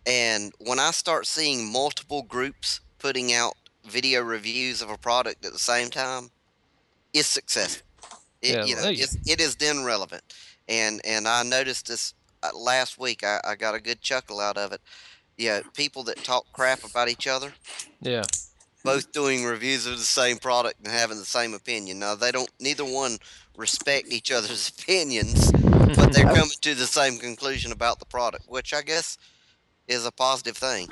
[0.06, 5.52] And when I start seeing multiple groups putting out video reviews of a product at
[5.52, 6.30] the same time,
[7.12, 7.86] it's successful.
[8.40, 10.22] It, Yeah, you know, it's, it is then relevant.
[10.66, 13.22] And and I noticed this uh, last week.
[13.22, 14.80] I, I got a good chuckle out of it.
[15.36, 17.52] Yeah, people that talk crap about each other
[18.00, 18.22] yeah,
[18.84, 21.98] both doing reviews of the same product and having the same opinion.
[21.98, 23.18] Now they don't neither one
[23.56, 28.74] respect each other's opinions, but they're coming to the same conclusion about the product, which
[28.74, 29.18] I guess
[29.88, 30.88] is a positive thing.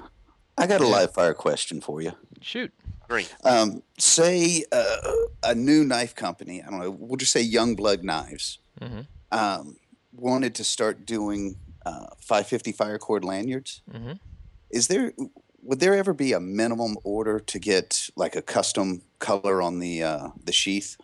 [0.56, 2.12] I got a live fire question for you.
[2.42, 2.72] shoot.
[3.08, 3.34] Great.
[3.44, 4.96] Um, say uh,
[5.42, 9.06] a new knife company, I don't know, we'll just say Youngblood Knives, Mhm.
[9.32, 9.76] um,
[10.12, 13.82] wanted to start doing uh, 550 fire cord lanyards.
[13.90, 14.12] hmm
[14.70, 15.12] Is there,
[15.62, 20.02] would there ever be a minimum order to get like a custom color on the
[20.02, 20.96] uh, the sheath?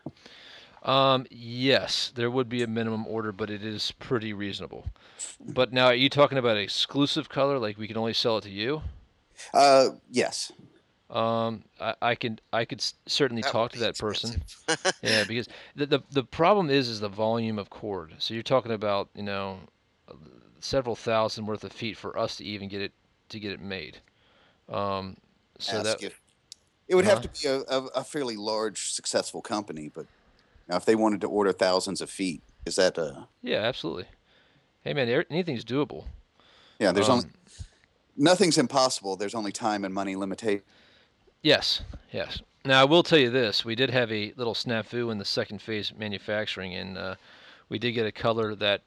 [0.82, 4.86] Um, yes, there would be a minimum order, but it is pretty reasonable.
[5.40, 8.50] But now, are you talking about exclusive color, like we can only sell it to
[8.50, 8.82] you?
[9.52, 10.52] Uh, yes.
[11.10, 14.42] Um, I, I can I could certainly That talk to be that person.
[15.02, 18.14] Yeah, because the, the the problem is is the volume of cord.
[18.18, 19.58] So you're talking about you know
[20.60, 22.92] several thousand worth of feet for us to even get it
[23.28, 23.98] to get it made.
[24.68, 25.16] Um,
[25.58, 26.20] so Ask that if
[26.88, 27.28] It would have Uh-huh.
[27.28, 30.06] to be a, a, a fairly large, successful company, but
[30.68, 34.06] now if they wanted to order thousands of feet, is that uh Yeah, absolutely.
[34.82, 36.04] Hey man, anything's doable.
[36.78, 36.92] yeah?
[36.92, 37.32] There's only Um,
[38.16, 39.16] nothing's impossible.
[39.16, 40.62] There's only time and money limitation.
[41.42, 42.40] Yes, yes.
[42.64, 45.60] Now I will tell you this: we did have a little snafu in the second
[45.62, 47.14] phase manufacturing, and uh,
[47.68, 48.82] we did get a color that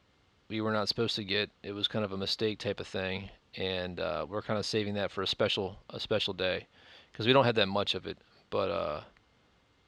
[0.50, 1.50] we were not supposed to get.
[1.64, 4.94] It was kind of a mistake type of thing, and uh, we're kind of saving
[4.96, 6.68] that for a special a special day
[7.12, 8.18] because we don't have that much of it.
[8.50, 9.02] But uh,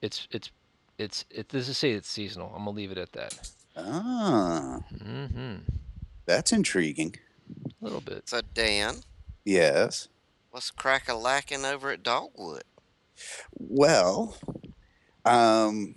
[0.02, 0.52] it's it's
[0.98, 1.50] it's it.
[1.50, 2.50] This is say it's seasonal.
[2.50, 3.52] I'm gonna leave it at that.
[3.78, 5.56] Ah, mm-hmm.
[6.26, 7.16] that's intriguing.
[7.82, 8.28] A little bit.
[8.30, 8.96] So Dan,
[9.46, 10.08] Yes.
[10.52, 12.64] what's crack a lacking over at Dogwood?
[13.58, 14.38] Well,
[15.26, 15.96] um,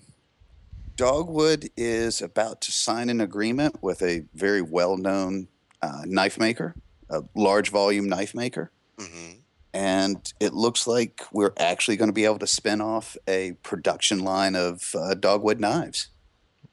[0.97, 5.49] Dogwood is about to sign an agreement with a very well-known
[5.83, 6.75] uh, knife maker,
[7.11, 8.71] a large volume knife maker.
[8.97, 9.41] Mm-hmm.
[9.73, 14.21] and it looks like we're actually going to be able to spin off a production
[14.21, 16.11] line of uh, dogwood knives.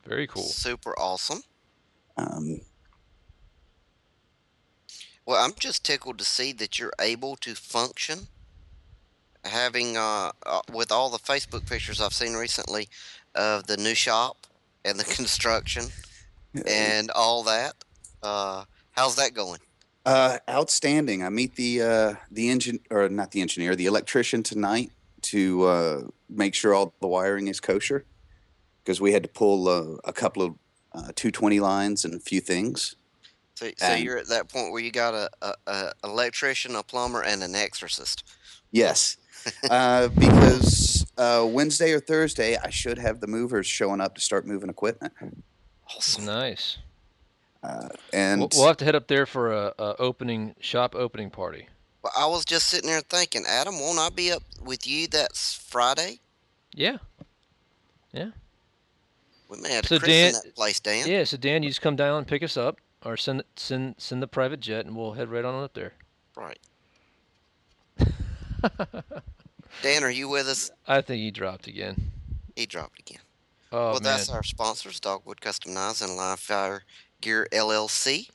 [0.05, 0.43] Very cool.
[0.43, 1.41] Super awesome.
[2.15, 2.61] Um,
[5.25, 8.27] Well, I'm just tickled to see that you're able to function.
[9.43, 12.87] Having uh, uh with all the Facebook pictures I've seen recently
[13.33, 14.45] of the new shop
[14.85, 15.85] and the construction
[16.67, 17.73] and all that.
[18.21, 19.59] Uh, how's that going?
[20.05, 21.23] Uh, outstanding.
[21.23, 24.91] I meet the uh, the engine or not the engineer, the electrician tonight
[25.23, 28.05] to uh, make sure all the wiring is kosher
[28.83, 30.55] because we had to pull uh, a couple of
[30.93, 32.95] uh, 220 lines and a few things.
[33.55, 36.81] So, so And- you're at that point where you got a, a, a electrician, a
[36.83, 38.23] plumber, and an exorcist.
[38.71, 39.17] Yes,
[39.69, 44.47] uh, because uh, Wednesday or Thursday I should have the movers showing up to start
[44.47, 45.13] moving equipment.
[45.95, 46.25] Awesome.
[46.25, 46.77] Nice.
[47.63, 51.29] Uh, and We'll, we'll have to head up there for a, a opening shop opening
[51.29, 51.67] party.
[52.03, 55.35] Well, I was just sitting there thinking, Adam, won't I be up with you that
[55.35, 56.19] Friday?
[56.73, 56.97] Yeah.
[58.11, 58.31] Yeah.
[59.49, 61.07] We may have to So Dan- that place, Dan.
[61.07, 64.23] Yeah, so Dan, you just come down and pick us up, or send send send
[64.23, 65.93] the private jet, and we'll head right on up there.
[66.35, 66.57] Right.
[69.81, 70.71] Dan, are you with us?
[70.87, 72.11] I think he dropped again.
[72.55, 73.19] He dropped again.
[73.71, 76.83] Oh well, man, that's our sponsors, Dogwood Custom Knives and Live Fire
[77.21, 78.29] Gear LLC.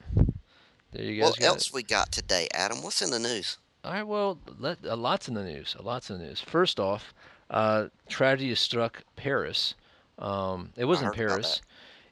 [0.93, 1.75] there you guys What else it.
[1.75, 2.83] we got today, Adam?
[2.83, 3.59] What's in the news?
[3.85, 5.77] All right, well, let, uh, lots in the news.
[5.79, 6.41] Uh, lots in the news.
[6.41, 7.15] First off,
[7.51, 9.75] uh, tragedy has struck Paris.
[10.19, 11.63] Um, it was in heard about Paris.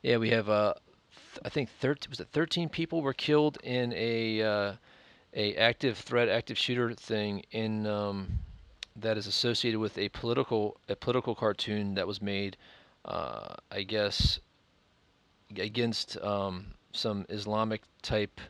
[0.03, 0.75] Yeah, we have uh,
[1.35, 4.73] th- I think 13 was it 13 people were killed in a uh,
[5.33, 8.39] a active threat, active shooter thing in um,
[8.97, 12.57] that is associated with a political a political cartoon that was made,
[13.07, 14.39] uh, I guess,
[15.57, 18.41] against um, some Islamic type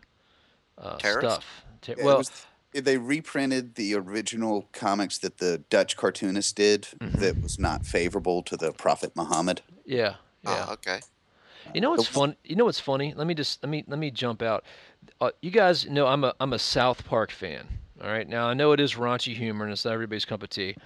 [0.79, 1.65] uh, stuff.
[1.83, 7.13] Ter- Yeah, well, was- they reprinted the original comics that the Dutch cartoonist did Mhm.
[7.21, 9.63] that was not favorable to the Prophet Muhammad.
[9.87, 10.67] yeah, yeah.
[10.69, 11.01] Oh, okay.
[11.75, 12.37] You know what's fun?
[12.45, 13.15] You know what's funny?
[13.15, 14.65] Let me just let me let me jump out.
[15.21, 17.67] Uh, you guys know I'm a I'm a South Park fan.
[18.03, 18.29] All right.
[18.29, 20.77] Now I know it is raunchy humor and it's not everybody's cup of tea,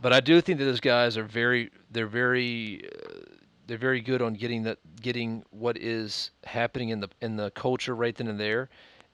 [0.00, 3.24] but I do think that those guys are very they're very uh,
[3.70, 7.94] they're very good on getting that getting what is happening in the in the culture
[7.94, 8.68] right then and there,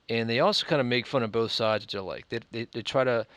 [0.09, 2.27] and they also kind of make fun of both sides which I like.
[2.29, 3.27] They they, they try to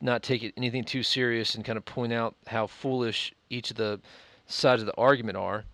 [0.00, 3.76] not take it anything too serious and kind of point out how foolish each of
[3.76, 3.98] the
[4.46, 5.64] sides of the argument are.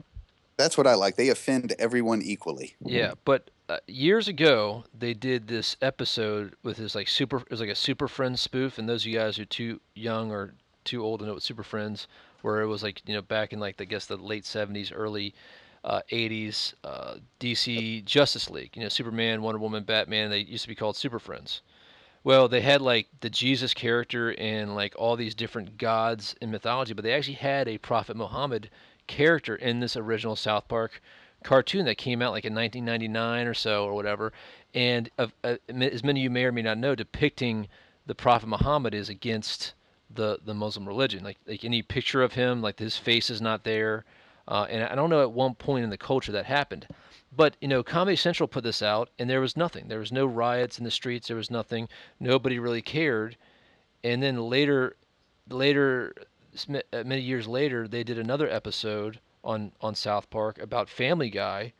[0.56, 1.16] That's what I like.
[1.16, 2.74] They offend everyone equally.
[2.80, 7.40] Yeah, but uh, years ago they did this episode with this like super.
[7.40, 9.80] It was like a Super Friends spoof, and those of you guys who are too
[9.94, 12.08] young or too old to know what Super Friends,
[12.44, 15.34] where it was like you know back in like I guess the late '70s, early
[15.82, 18.76] uh, '80s, uh, DC Justice League.
[18.76, 20.30] You know, Superman, Wonder Woman, Batman.
[20.30, 21.62] They used to be called Super Friends.
[22.22, 26.92] Well, they had like the Jesus character and like all these different gods in mythology,
[26.92, 28.70] but they actually had a Prophet Muhammad
[29.06, 31.02] character in this original South Park
[31.44, 34.32] cartoon that came out like in 1999 or so or whatever.
[34.74, 37.68] And of, uh, as many of you may or may not know, depicting
[38.06, 39.74] the Prophet Muhammad is against
[40.14, 41.24] the the Muslim religion.
[41.24, 44.04] Like like any picture of him, like his face is not there.
[44.46, 46.86] Uh, and I don't know at one point in the culture that happened.
[47.36, 49.88] But you know, Comedy Central put this out, and there was nothing.
[49.88, 51.28] There was no riots in the streets.
[51.28, 51.88] There was nothing.
[52.20, 53.36] Nobody really cared.
[54.04, 54.96] And then later,
[55.48, 56.14] later,
[56.68, 61.72] uh, many years later, they did another episode on on South Park about Family Guy,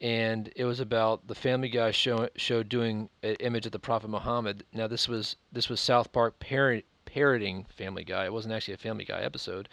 [0.00, 4.08] and it was about the Family Guy show show doing an image of the Prophet
[4.08, 4.64] Muhammad.
[4.72, 6.86] Now this was this was South Park parrot,
[7.16, 8.26] parroting Family Guy.
[8.26, 9.70] It wasn't actually a Family Guy episode.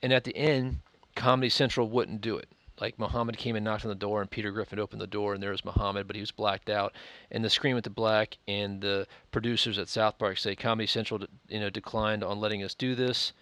[0.00, 0.78] And at the end,
[1.16, 2.48] Comedy Central wouldn't do it.
[2.80, 5.42] Like Muhammad came and knocked on the door, and Peter Griffin opened the door, and
[5.42, 6.92] there was Muhammad, but he was blacked out.
[7.32, 11.20] And the screen went to black, and the producers at South Park say Comedy Central,
[11.48, 13.32] you know, declined on letting us do this.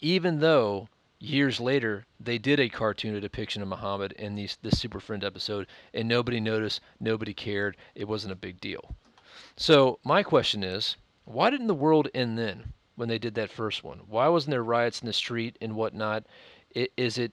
[0.00, 0.88] even though
[1.18, 5.66] years later they did a cartoon depiction of Muhammad in these this Super Friend episode,
[5.94, 8.94] and nobody noticed, nobody cared, it wasn't a big deal.
[9.56, 13.82] So my question is, why didn't the world end then when they did that first
[13.82, 13.98] one?
[14.06, 16.24] Why wasn't there riots in the street and whatnot?
[16.74, 17.32] Is it,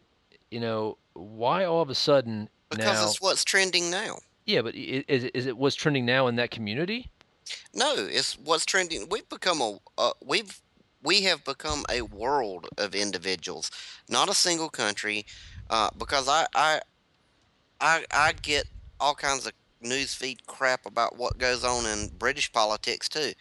[0.49, 3.09] you know, why all of a sudden Because now?
[3.09, 4.20] it's what's trending now.
[4.45, 7.11] Yeah, but is it, is it what's trending now in that community?
[7.76, 9.09] No, it's what's trending.
[9.09, 10.61] We've become a uh, we've
[11.03, 13.70] we have become a world of individuals,
[14.09, 15.26] not a single country.
[15.70, 16.80] Uh, because I I
[17.82, 18.68] I I get
[19.01, 19.51] all kinds of
[19.82, 23.34] news feed crap about what goes on in British politics too,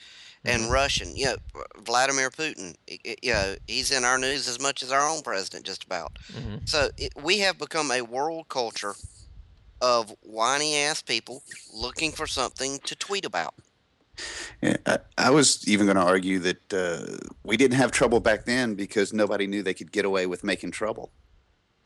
[0.46, 0.70] and Mhm.
[0.70, 1.16] Russian.
[1.16, 1.36] You know,
[1.78, 2.74] Vladimir Putin.
[2.90, 5.84] i- i- You know, he's in our news as much as our own president, just
[5.84, 6.12] about.
[6.32, 8.94] hmm So it, we have become a world culture
[9.80, 11.42] of whiny ass people
[11.72, 13.54] looking for something to tweet about.
[14.62, 18.46] Yeah, I, I was even going to argue that uh, we didn't have trouble back
[18.46, 21.12] then because nobody knew they could get away with making trouble.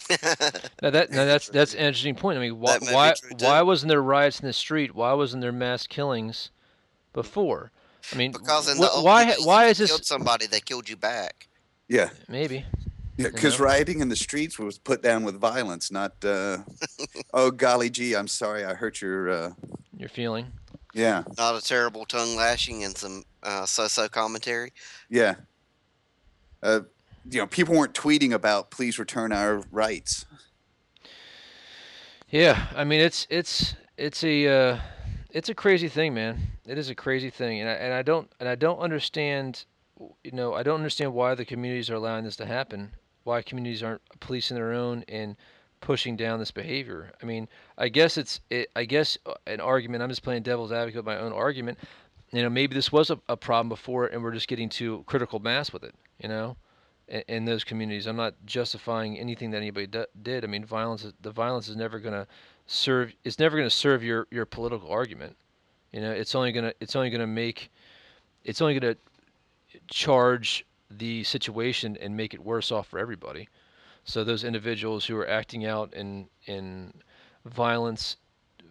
[0.82, 2.38] Now that now that's that's an interesting point.
[2.38, 4.94] I mean, why That may be why why wasn't there riots in the street?
[4.94, 6.50] Why wasn't there mass killings
[7.12, 7.70] before?
[8.12, 10.60] I mean, Because in wh- the why days, why is you this killed somebody, they
[10.60, 11.48] killed you back.
[11.88, 12.64] Yeah, maybe?
[13.16, 13.64] yeah, because know?
[13.66, 16.58] rioting in the streets was put down with violence, not uh,
[17.34, 19.28] oh golly gee, I'm sorry, I hurt your.
[19.30, 19.50] Uh,
[19.98, 20.46] Your feeling.
[20.94, 24.72] yeah, Not a terrible tongue lashing and some uh, so-so commentary.
[25.10, 25.34] yeah.
[26.62, 26.80] Uh,
[27.30, 30.24] you know, people weren't tweeting about please return our rights.
[32.30, 34.78] Yeah, I mean it's it's it's a uh,
[35.32, 36.38] it's a crazy thing, man.
[36.66, 39.64] It is a crazy thing, and I, and I don't and I don't understand.
[40.24, 42.92] You know, I don't understand why the communities are allowing this to happen.
[43.24, 45.36] Why communities aren't policing their own and
[45.80, 47.12] pushing down this behavior.
[47.22, 50.02] I mean, I guess it's it, I guess uh, an argument.
[50.02, 51.78] I'm just playing devil's advocate with my own argument.
[52.32, 55.38] You know, maybe this was a, a problem before, and we're just getting to critical
[55.38, 55.94] mass with it.
[56.18, 56.56] You know,
[57.08, 58.06] in, in those communities.
[58.06, 60.44] I'm not justifying anything that anybody d- did.
[60.44, 61.06] I mean, violence.
[61.20, 62.26] The violence is never going to
[62.70, 63.12] serve.
[63.24, 65.36] It's never going to serve your your political argument.
[65.92, 67.70] You know, it's only gonna it's only gonna make
[68.44, 68.96] it's only gonna
[69.88, 73.48] charge the situation and make it worse off for everybody.
[74.04, 76.94] So those individuals who are acting out in in
[77.44, 78.16] violence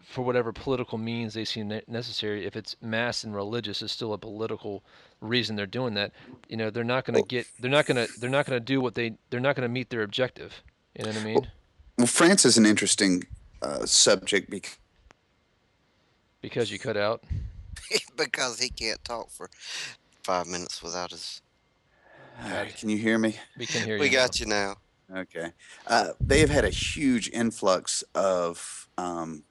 [0.04, 4.18] for whatever political means they seem necessary, if it's mass and religious, is still a
[4.18, 4.84] political
[5.22, 6.12] reason they're doing that.
[6.48, 8.60] You know, they're not going to Well- get, they're not going to, they're not going
[8.60, 10.64] to do what they, they're not going to meet their objective.
[10.98, 11.52] You know what I mean?
[11.96, 13.28] Well, France is an interesting
[13.62, 14.78] uh, subject because
[16.42, 17.24] Because you cut out.
[18.16, 19.50] because he can't talk for
[20.24, 21.42] five minutes without his.
[22.78, 23.36] can you hear me?
[23.58, 24.02] We can hear you.
[24.02, 24.16] We now.
[24.16, 24.76] got you now.
[25.16, 25.52] Okay.
[25.88, 29.44] Uh, they have had a huge influx of um,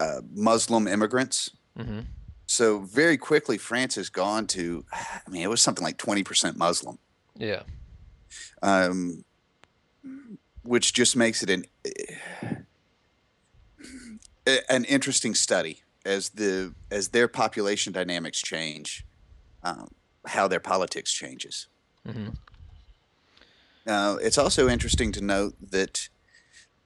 [0.00, 1.50] uh, Muslim immigrants.
[1.76, 2.00] hmm
[2.46, 6.98] So very quickly, France has gone to, I mean, it was something like 20% Muslim,
[7.36, 7.62] Yeah.
[8.62, 9.24] um,
[10.62, 12.16] which just makes it an a-
[14.46, 19.04] an interesting study as the as their population dynamics change,
[19.62, 19.88] um,
[20.26, 21.68] how their politics changes.
[22.04, 22.30] hmm
[23.86, 26.08] Uh, it's also interesting to note that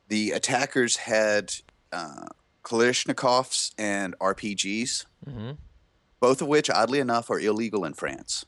[0.09, 1.53] the attackers had
[1.93, 2.27] uh,
[2.63, 5.53] Kalashnikovs and RPGs, hmm
[6.21, 8.47] both of which, oddly enough, are illegal in France.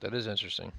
[0.00, 0.72] That is interesting.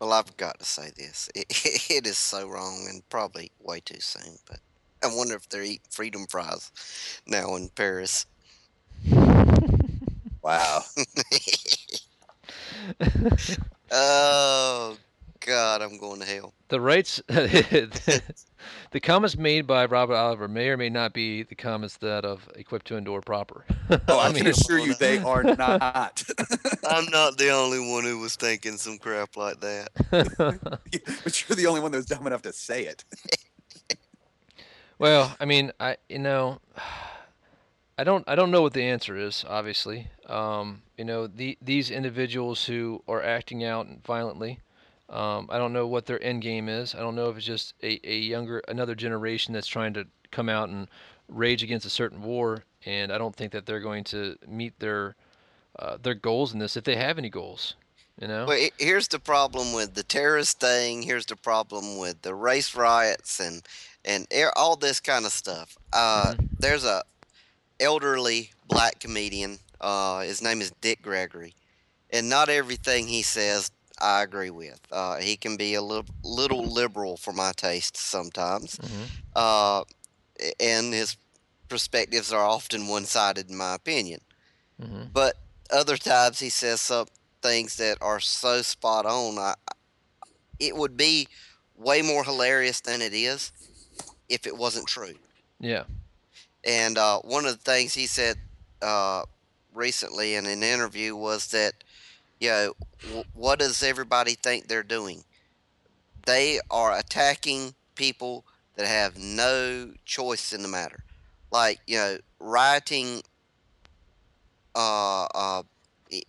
[0.00, 1.28] Well, I've got to say this.
[1.34, 1.46] It,
[1.90, 4.38] it is so wrong and probably way too soon.
[4.48, 4.60] But
[5.02, 6.70] I wonder if they're eating freedom fries
[7.26, 8.26] now in Paris.
[10.42, 10.82] Wow.
[13.90, 14.96] oh
[15.40, 16.54] God, I'm going to hell.
[16.68, 18.22] The rights, the
[19.02, 22.86] comments made by Robert Oliver may or may not be the comments that of equipped
[22.88, 23.64] to endure proper.
[23.90, 26.22] Oh, I, I can assure you they are not.
[26.88, 29.88] I'm not the only one who was thinking some crap like that.
[30.10, 33.04] but you're the only one that was dumb enough to say it.
[35.00, 36.60] Well, I mean, I you know,
[37.98, 39.44] I don't I don't know what the answer is.
[39.48, 44.60] Obviously, um, you know, the these individuals who are acting out violently.
[45.08, 46.94] Um, I don't know what their end game is.
[46.94, 50.48] I don't know if it's just a, a younger another generation that's trying to come
[50.48, 50.86] out and
[51.28, 55.16] rage against a certain war, and I don't think that they're going to meet their
[55.78, 57.74] uh, their goals in this if they have any goals.
[58.20, 58.44] You know.
[58.46, 61.02] Well, here's the problem with the terrorist thing.
[61.02, 63.62] Here's the problem with the race riots and
[64.04, 64.26] and
[64.56, 65.76] all this kind of stuff.
[65.92, 67.02] Uh, There's a
[67.78, 69.58] elderly black comedian.
[69.80, 71.54] Uh, his name is Dick Gregory,
[72.10, 73.70] and not everything he says
[74.00, 74.80] I agree with.
[74.90, 79.08] Uh, he can be a little, little liberal for my taste sometimes, Mhm.
[79.36, 79.84] uh,
[80.58, 81.16] and his
[81.68, 84.20] perspectives are often one-sided, in my opinion.
[84.80, 85.12] Mhm.
[85.12, 85.36] But
[85.70, 87.08] other times he says some
[87.42, 89.38] things that are so spot on.
[89.38, 89.54] I
[90.58, 91.26] it would be
[91.76, 93.50] way more hilarious than it is
[94.30, 95.14] if it wasn't true.
[95.58, 95.82] Yeah.
[96.64, 98.36] And uh, one of the things he said
[98.80, 99.24] uh,
[99.74, 101.84] recently in an interview was that,
[102.38, 102.72] you know,
[103.02, 105.24] w- what does everybody think they're doing?
[106.26, 108.44] They are attacking people
[108.76, 111.04] that have no choice in the matter.
[111.50, 113.22] Like, you know, rioting,
[114.74, 115.62] uh, uh,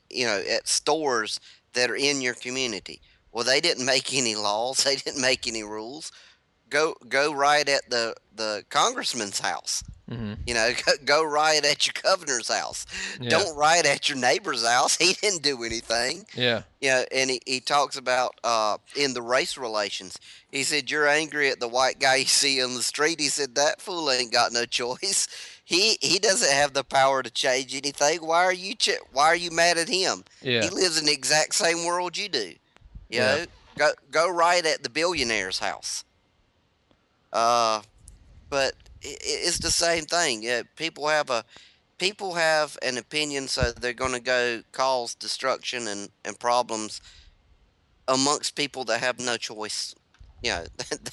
[0.09, 1.39] you know, at stores
[1.73, 2.99] that are in your community.
[3.31, 4.83] Well, they didn't make any laws.
[4.85, 6.11] They didn't make any rules.
[6.71, 9.83] Go, go riot at the, the congressman's house.
[10.09, 12.85] hmm You know, go, go riot at your governor's house.
[13.19, 13.29] Yeah.
[13.29, 14.97] Don't riot at your neighbor's house.
[15.05, 16.25] He didn't do anything.
[16.33, 16.63] Yeah.
[16.81, 20.17] You know, and he, he talks about uh, in the race relations.
[20.51, 23.19] He said, You're angry at the white guy you see on the street.
[23.19, 25.27] He said, That fool ain't got no choice.
[25.63, 28.19] He he doesn't have the power to change anything.
[28.25, 30.23] Why are you ch- why are you mad at him?
[30.41, 30.63] Yeah.
[30.63, 32.47] He lives in the exact same world you do.
[33.09, 33.25] You Yeah.
[33.35, 33.45] know,
[33.77, 36.03] go go right at the billionaire's house.
[37.33, 37.81] Uh,
[38.49, 38.73] but
[39.03, 39.17] i i-
[39.47, 40.43] it's the same thing.
[40.43, 41.43] Yeah, people have a
[41.97, 47.01] people have an opinion, so they're going to go cause destruction and and problems
[48.07, 49.95] amongst people that have no choice.
[50.43, 50.65] You know,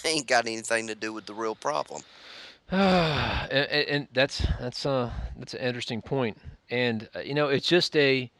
[0.03, 2.03] they ain't got anything to do with the real problem.
[2.71, 6.37] and, and and that's that's uh that's an interesting point.
[6.71, 8.31] And uh, you know, it's just a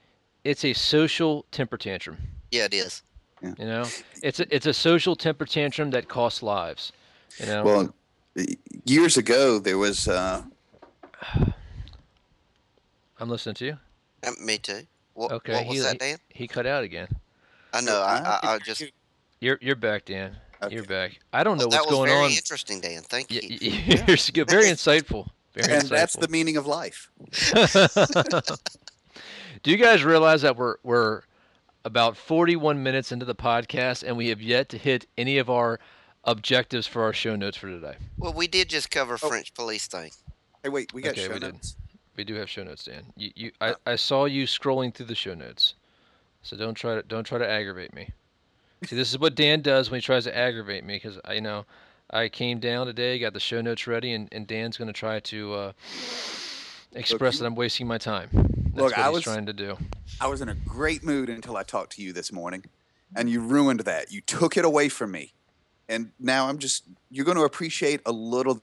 [0.45, 2.19] it's a social temper tantrum.
[2.51, 3.03] Yeah, it is.
[3.43, 3.85] You know,
[4.23, 6.93] it's a it's a social temper tantrum that costs lives.
[7.41, 7.63] You know.
[7.65, 7.95] Well,
[8.85, 10.43] years ago there was uh,
[13.21, 13.79] I'm listening to you.
[14.27, 14.87] Uh, me too.
[15.15, 16.19] What, Okay, what was he- that, Dan?
[16.29, 17.09] He cut out again.
[17.73, 18.01] I know.
[18.03, 18.83] I, I, I just.
[19.41, 20.37] You're you're back, Dan.
[20.69, 21.21] You're back.
[21.33, 22.31] I don't know that what's was going very on.
[22.33, 23.03] interesting, Dan.
[23.03, 23.41] Thank you.
[23.49, 23.59] y-
[24.09, 25.29] You're good- very insightful.
[25.55, 27.09] Very and that's the meaning of life.
[29.63, 31.23] Do you guys realize that we're we're
[31.85, 35.79] about 41 minutes into the podcast and we have yet to hit any of our
[36.31, 37.97] objectives for our show notes for today?
[38.17, 39.29] Well, we did just cover Oh.
[39.29, 40.11] French police thing.
[40.63, 41.57] Hey, wait, we got Okay, show we did.
[42.17, 43.05] We do have show notes, Dan.
[43.17, 45.75] You, you I, I saw you scrolling through the show notes,
[46.43, 48.11] so don't try to don't try to aggravate me.
[48.87, 51.41] See, this is what Dan does when he tries to aggravate me, because I you
[51.41, 51.65] know
[52.11, 55.21] I came down today, got the show notes ready, and, and Dan's going to try
[55.21, 55.73] to uh,
[56.95, 58.29] express you- that I'm wasting my time.
[58.33, 59.77] That's Look, what I he's was- trying to do.
[60.21, 62.65] I was in a great mood until I talked to you this morning,
[63.15, 64.11] and you ruined that.
[64.11, 65.33] You took it away from me,
[65.89, 66.85] and now I'm just.
[67.11, 68.61] You're going to appreciate a little.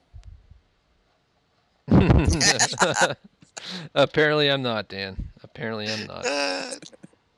[3.94, 5.28] Apparently, I'm not, Dan.
[5.42, 6.26] Apparently, I'm not.
[6.26, 6.70] Uh,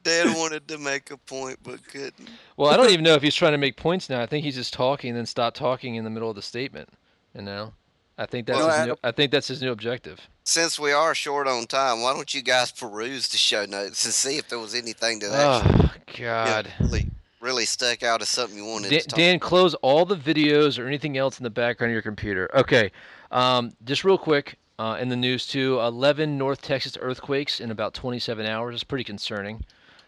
[0.03, 2.30] Dan wanted to make a point but couldn't.
[2.57, 4.20] Well, I don't even know if he's trying to make points now.
[4.20, 6.89] I think he's just talking and then stop talking in the middle of the statement.
[7.34, 7.72] You know,
[8.16, 10.20] I think that's Well, his I new, I think that's his new objective.
[10.45, 14.14] Since we are short on time, why don't you guys peruse the show notes and
[14.14, 16.72] see if there was anything that oh, actually Oh God.
[16.80, 17.11] really,
[17.41, 20.78] really stuck out as something you wanted Dan, to talk Dan, close all the videos
[20.78, 22.51] or anything else in the background of your computer.
[22.55, 22.91] Okay,
[23.30, 25.80] um, just real quick uh, in the news too.
[25.80, 28.74] 11 North Texas earthquakes in about 27 hours.
[28.74, 29.64] It's pretty concerning.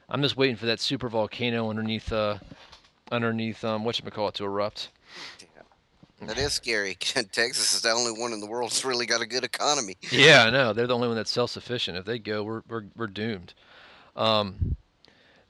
[0.09, 2.39] I'm just waiting for that super volcano underneath uh,
[3.13, 4.91] underneath um, what call it to erupt.
[6.23, 6.95] That is scary.
[7.01, 9.97] Texas is the only one in the world that's really got a good economy.
[10.11, 10.73] Yeah, I know.
[10.73, 11.97] They're the only one that's self-sufficient.
[11.97, 13.55] If they go, we're we're we're doomed.
[14.17, 14.77] Um,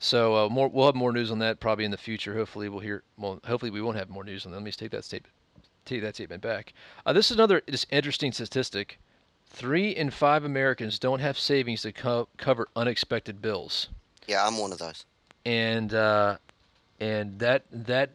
[0.01, 2.35] so uh, more we'll have more news on that probably in the future.
[2.35, 3.05] Hopefully we'll hear.
[3.17, 4.57] Well, hopefully we won't have more news on that.
[4.59, 5.33] Let me just take that statement.
[5.85, 6.73] Take that statement back.
[7.07, 8.99] Uh, this is another just interesting statistic.
[9.47, 13.89] Three in five Americans don't have savings to co- cover unexpected bills,
[14.27, 15.05] Yeah, I'm one of those.
[15.45, 16.37] and uh,
[17.01, 18.11] and that that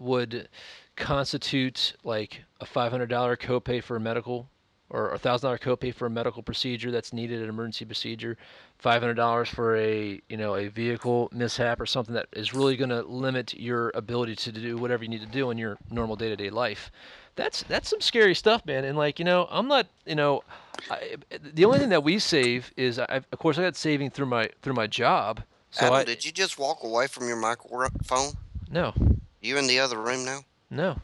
[0.00, 0.48] would
[0.96, 3.08] constitute like a $500
[3.38, 4.48] copay for a medical
[4.90, 8.36] or a thousand dollar copay for a medical procedure that's needed an emergency procedure
[8.78, 12.76] five hundred dollars for a you know a vehicle mishap or something that is really
[12.76, 16.16] going to limit your ability to do whatever you need to do in your normal
[16.16, 16.90] day to day life.
[17.36, 18.84] That's that's some scary stuff, man.
[18.84, 20.42] And like you know, I'm not you know,
[20.90, 24.26] I, the only thing that we save is I of course I got saving through
[24.26, 25.42] my through my job.
[25.70, 28.32] So Adam, I did you just walk away from your microphone?
[28.70, 28.94] no
[29.40, 30.40] You in the other room now?
[30.70, 30.96] no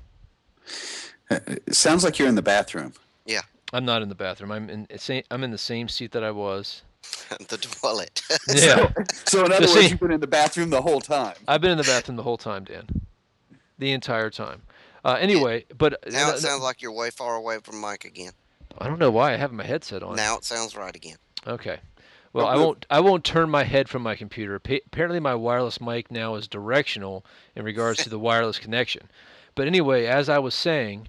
[1.30, 2.94] uh, It sounds like you're in the bathroom.
[3.74, 4.52] I'm not in the bathroom.
[4.52, 6.82] I'm in it's I'm in the same seat that I was.
[7.48, 8.22] the toilet.
[8.54, 8.90] Yeah.
[9.26, 11.34] So in other So words, see- you've been in the bathroom the whole time.
[11.48, 12.86] I've been in the bathroom the whole time, Dan.
[13.78, 14.62] The entire time.
[15.04, 18.32] Uh, anyway, but now uh, it sounds like you're way far away from mic again.
[18.78, 20.16] I don't know why I have my headset on.
[20.16, 21.16] Now it sounds right again.
[21.46, 21.78] Okay.
[22.32, 22.86] Well, I won't.
[22.90, 24.58] I won't turn my head from my computer.
[24.58, 29.08] Pa- apparently, my wireless mic now is directional in regards to the wireless connection.
[29.54, 31.08] But anyway, as I was saying,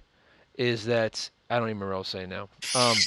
[0.55, 2.49] is that I don't even remember what I was saying now.
[2.73, 2.97] Um,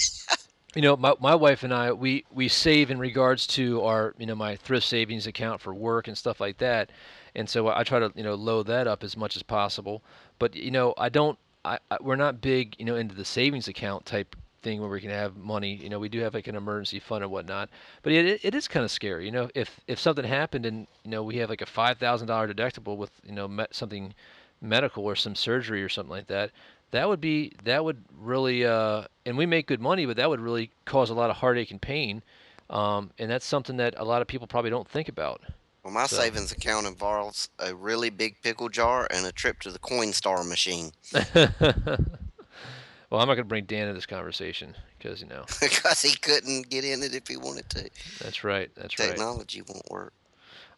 [0.74, 4.26] you know, my, my wife and I, we we save in regards to our, you
[4.26, 6.90] know, my thrift savings account for work and stuff like that.
[7.34, 10.02] and so I try to you know load that up as much as possible.
[10.38, 11.38] But you know, I don't.
[11.64, 15.00] I, I we're not big you know into the savings account type thing where we
[15.00, 15.74] can have money.
[15.74, 17.70] You know, we do have like an emergency fund and whatnot.
[18.02, 19.24] But it it is kind of scary.
[19.24, 22.28] You know, if if something happened and you know we have like a five thousand
[22.28, 24.14] dollar deductible with you know me- something
[24.60, 26.50] medical or some surgery or something like that,
[26.90, 30.40] that would be that would really uh, and we make good money, but that would
[30.40, 32.22] really cause a lot of heartache and pain.
[32.70, 35.40] Um, and that's something that a lot of people probably don't think about.
[35.82, 39.70] Well, my So- savings account involves a really big pickle jar and a trip to
[39.70, 40.90] the Coinstar machine
[43.10, 46.16] well, I'm not going to bring Dan into this conversation because you know because he
[46.16, 47.88] couldn't get in it if he wanted to.
[48.22, 48.70] that's right.
[48.76, 49.10] That's right.
[49.10, 50.12] Technology won't work.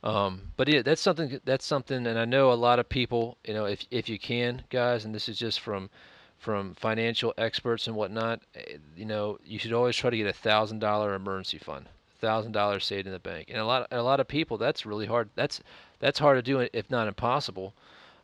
[0.02, 1.40] Um, but yeah, that's something.
[1.44, 3.36] That's something, and I know a lot of people.
[3.44, 5.90] You know, if if you can, guys, and this is just from
[6.38, 8.40] from financial experts and whatnot.
[8.54, 11.88] eh, You know, you should always try to get a thousand dollar emergency fund,
[12.18, 13.48] thousand dollars saved in the bank.
[13.50, 15.28] And a lot a lot of people, that's really hard.
[15.34, 15.60] That's
[15.98, 17.74] that's hard to do, if not impossible.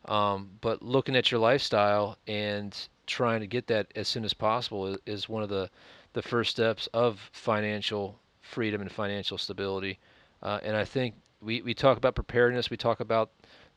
[0.07, 4.87] Um, but looking at your lifestyle and trying to get that as soon as possible
[4.87, 5.69] is, is one of the
[6.15, 9.99] the first steps of financial freedom and financial stability.
[10.43, 13.31] Uh, and I think we, we talk about preparedness, we talk about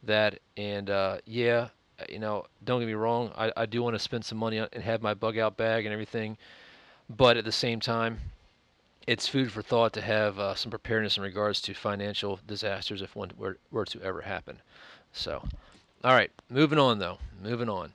[0.03, 1.69] that, and uh, yeah,
[2.07, 4.67] you know, don't get me wrong, I, I do want to spend some money on,
[4.73, 6.37] and have my bug out bag and everything,
[7.09, 8.19] but at the same time,
[9.07, 13.15] it's food for thought to have uh, some preparedness in regards to financial disasters if
[13.15, 14.61] one were, were to ever happen.
[15.11, 15.43] So,
[16.03, 17.91] all right, moving on though, moving on.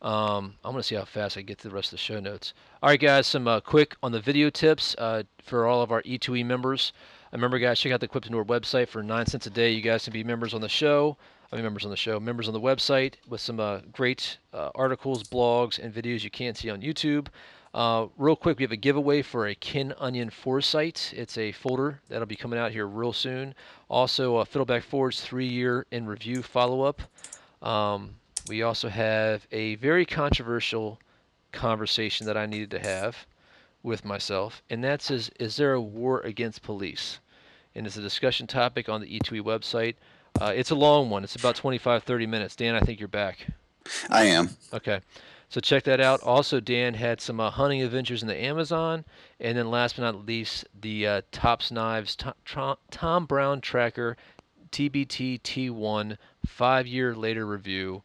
[0.00, 2.20] Um, I'm going to see how fast I get to the rest of the show
[2.20, 2.54] notes.
[2.82, 6.02] All right, guys, some uh, quick on the video tips uh, for all of our
[6.02, 6.92] E2E members.
[7.32, 9.70] Remember, guys, check out the Equip 2 Endure website for nine cents a day.
[9.70, 11.16] You guys can be members on the show.
[11.52, 14.70] I mean, members on the show, members on the website with some uh, great uh,
[14.74, 17.28] articles, blogs, and videos you can't see on YouTube.
[17.74, 21.12] Uh, real quick, we have a giveaway for a Ken Onion Foresight.
[21.14, 23.54] It's a folder that'll be coming out here real soon.
[23.88, 27.02] Also, uh, Fiddleback Forge three-year in review follow-up.
[27.62, 28.14] Um,
[28.48, 30.98] we also have a very controversial
[31.52, 33.26] conversation that I needed to have
[33.88, 37.18] with myself, and that's is is there a war against police?
[37.74, 39.94] And it's a discussion topic on the E2E website.
[40.40, 41.22] Uh, it's a long one.
[41.22, 42.56] It's about 25, 30 minutes.
[42.56, 43.46] Dan, I think you're back.
[44.10, 44.50] I am.
[44.72, 45.00] Okay.
[45.48, 46.20] So check that out.
[46.22, 49.04] Also, Dan had some uh, hunting adventures in the Amazon,
[49.40, 54.16] and then last but not least, the uh, Tops Knives Tom, Tom, Brown Tracker
[54.72, 58.02] TBT T1 five year later review.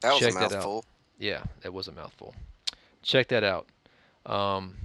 [0.00, 0.52] That was Check a that out.
[0.52, 0.84] mouthful.
[1.18, 2.34] Yeah, that was a mouthful.
[3.02, 3.66] Check that out.
[4.26, 4.76] Um,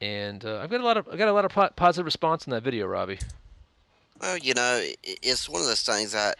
[0.00, 2.46] and uh, I've got a lot of I got a lot of po- positive response
[2.46, 3.18] in that video, Robbie.
[4.20, 6.38] Well, you know, it's one of those things that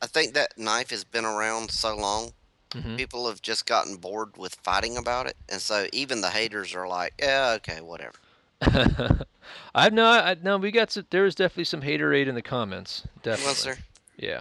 [0.00, 2.32] I think that knife has been around so long.
[2.70, 2.96] Mhm.
[2.96, 6.88] People have just gotten bored with fighting about it, and so even the haters are
[6.88, 8.14] like, "Yeah, okay, whatever."
[9.74, 13.02] I've no, I, no, we got some, there was definitely some haterade in the comments.
[13.22, 13.44] Definitely.
[13.46, 13.76] Well, sir,
[14.16, 14.40] Yeah.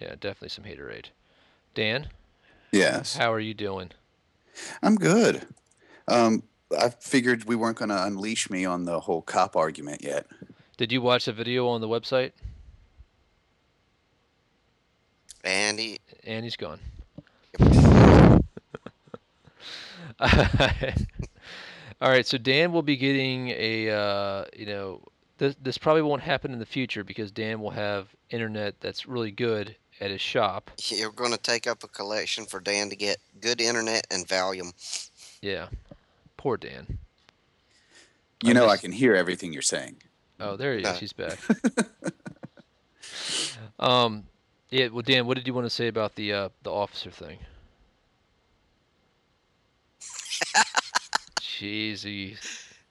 [0.00, 1.06] Yeah, definitely some haterade.
[1.74, 2.08] Dan,
[2.72, 3.16] Yes.
[3.16, 3.92] how are you doing?
[4.82, 5.46] I'm good.
[6.08, 6.42] Um,
[6.78, 10.26] I figured we weren't going to unleash me on the whole cop argument yet.
[10.76, 12.32] Did you watch the video on the website?
[15.46, 16.80] and he, And he's gone.
[22.00, 25.00] All right, so Dan will be getting a, uh, you know,
[25.38, 29.30] this, this probably won't happen in the future because Dan will have internet that's really
[29.30, 30.70] good at his shop.
[30.88, 34.72] you're going to take up a collection for Dan to get good internet and Valium.
[35.40, 35.68] Yeah.
[36.36, 36.98] Poor Dan.
[38.42, 39.96] You I know, I can hear everything you're saying.
[40.38, 40.90] Oh, there he No.
[40.90, 40.98] is.
[40.98, 41.38] He's back.
[43.78, 44.24] um,
[44.70, 44.88] yeah.
[44.88, 47.38] Well, Dan, what did you want to say about the uh, the officer thing?
[51.40, 52.36] Jeezy.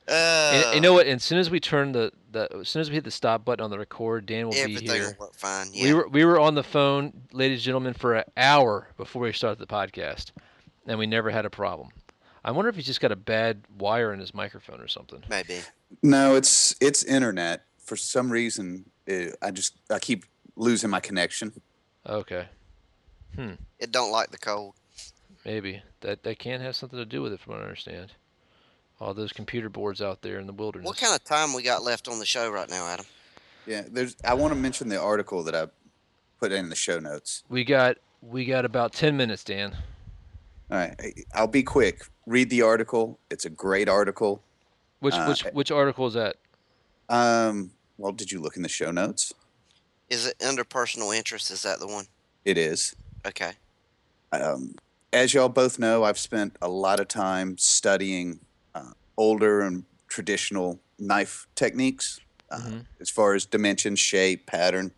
[0.07, 1.05] Uh, And, you know what?
[1.07, 3.43] And as soon as we turn the, the as soon as we hit the stop
[3.45, 5.15] button on the record, Dan will be here.
[5.19, 5.67] will work fine.
[5.73, 5.83] Yeah.
[5.83, 9.33] We were we were on the phone, ladies and gentlemen, for an hour before we
[9.33, 10.31] started the podcast,
[10.87, 11.89] and we never had a problem.
[12.45, 15.23] I wonder if he's just got a bad wire in his microphone or something.
[15.29, 15.59] Maybe.
[16.03, 17.63] No, it's it's internet.
[17.79, 20.25] For some reason, it, I just I keep
[20.55, 21.51] losing my connection.
[22.07, 22.45] Okay,
[23.35, 23.53] Hmm.
[23.79, 24.75] It don't like the cold.
[25.43, 28.11] maybe that that can have something to do with it, from what I understand.
[29.01, 30.85] All those computer boards out there in the wilderness.
[30.87, 33.05] What kind of time we got left on the show right now, Adam?
[33.65, 34.15] Yeah, there's.
[34.23, 35.65] I want to mention the article that I
[36.39, 37.43] put in the show notes.
[37.49, 39.75] We got we got about ten minutes, Dan.
[40.71, 42.01] All right, I- I'll be quick.
[42.25, 43.19] Read the article.
[43.29, 44.43] It's a great article.
[44.99, 46.37] Which Uh, which which article is that?
[47.09, 49.31] Um, well, did you look in the show notes?
[50.09, 51.51] Is it under personal interest?
[51.51, 52.07] Is that the one?
[52.45, 52.95] It is.
[53.25, 53.53] Okay.
[54.31, 54.75] Um,
[55.13, 58.39] as y'all both know, I've spent a lot of time studying
[58.73, 62.19] uh, older and traditional knife techniques
[62.51, 62.85] uh, Mhm.
[62.99, 64.91] as far as dimension, shape, pattern.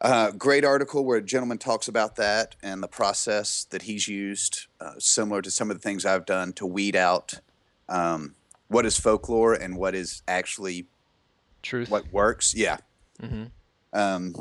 [0.00, 4.66] Uh, great article where a gentleman talks about that and the process that he's used,
[4.80, 7.40] uh, similar to some of the things I've done to weed out
[7.88, 8.34] um,
[8.68, 10.86] what is folklore and what is actually
[11.62, 11.90] Truth.
[11.90, 12.54] what works.
[12.54, 12.78] Yeah.
[13.20, 13.44] hmm
[13.92, 14.34] Um,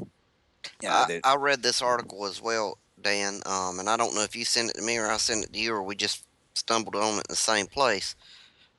[0.82, 1.06] yeah.
[1.08, 4.46] I, I read this article as well, Dan, um, and I don't know if you
[4.46, 7.16] sent it to me or I sent it to you or we just stumbled on
[7.16, 8.16] it in the same place.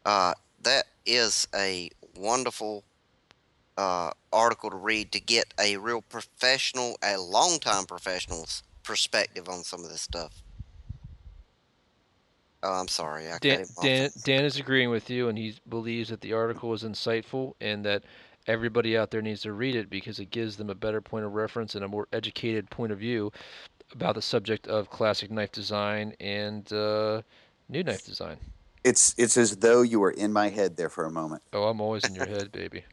[0.04, 2.84] Uh, that is a wonderful
[3.78, 9.84] uh, article to read to get a real professional, a long-time professional's perspective on some
[9.84, 10.42] of this stuff.
[12.64, 13.28] Oh, I'm sorry.
[13.28, 13.84] I Dan, cut him off.
[13.84, 17.84] Dan, Dan is agreeing with you, and he believes that the article is insightful and
[17.84, 18.02] that
[18.48, 21.34] everybody out there needs to read it because it gives them a better point of
[21.34, 23.30] reference and a more educated point of view
[23.92, 27.22] about the subject of classic knife design and uh,
[27.68, 28.36] new knife design.
[28.84, 31.42] it's it's as though you were in my head there for a moment.
[31.52, 32.84] Oh, I'm always in your head, baby.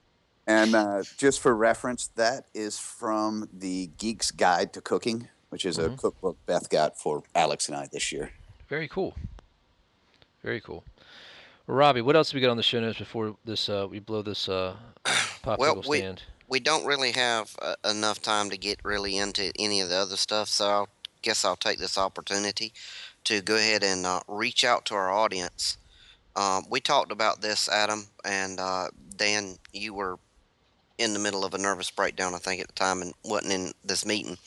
[0.48, 5.78] And uh, just for reference, that is from the Geek's Guide to Cooking, which is
[5.78, 5.98] a Mhm.
[5.98, 8.32] cookbook Beth got for Alex and I this year.
[8.70, 9.16] Very cool.
[10.44, 10.84] Very cool.
[11.68, 13.68] Robbie, what else have we got on the show notes before this?
[13.70, 14.76] Uh, we blow this uh,
[15.44, 16.22] popsicle we- stand.
[16.48, 20.18] we don't really have uh, enough time to get really into any of the other
[20.18, 20.86] stuff, so I
[21.24, 22.72] guess I'll take this opportunity
[23.24, 25.78] to go ahead and uh, reach out to our audience.
[26.36, 29.58] Um, we talked about this, Adam and uh, Dan.
[29.74, 30.20] You were
[30.98, 33.72] in the middle of a nervous breakdown, I think, at the time, and wasn't in
[33.84, 34.38] this meeting.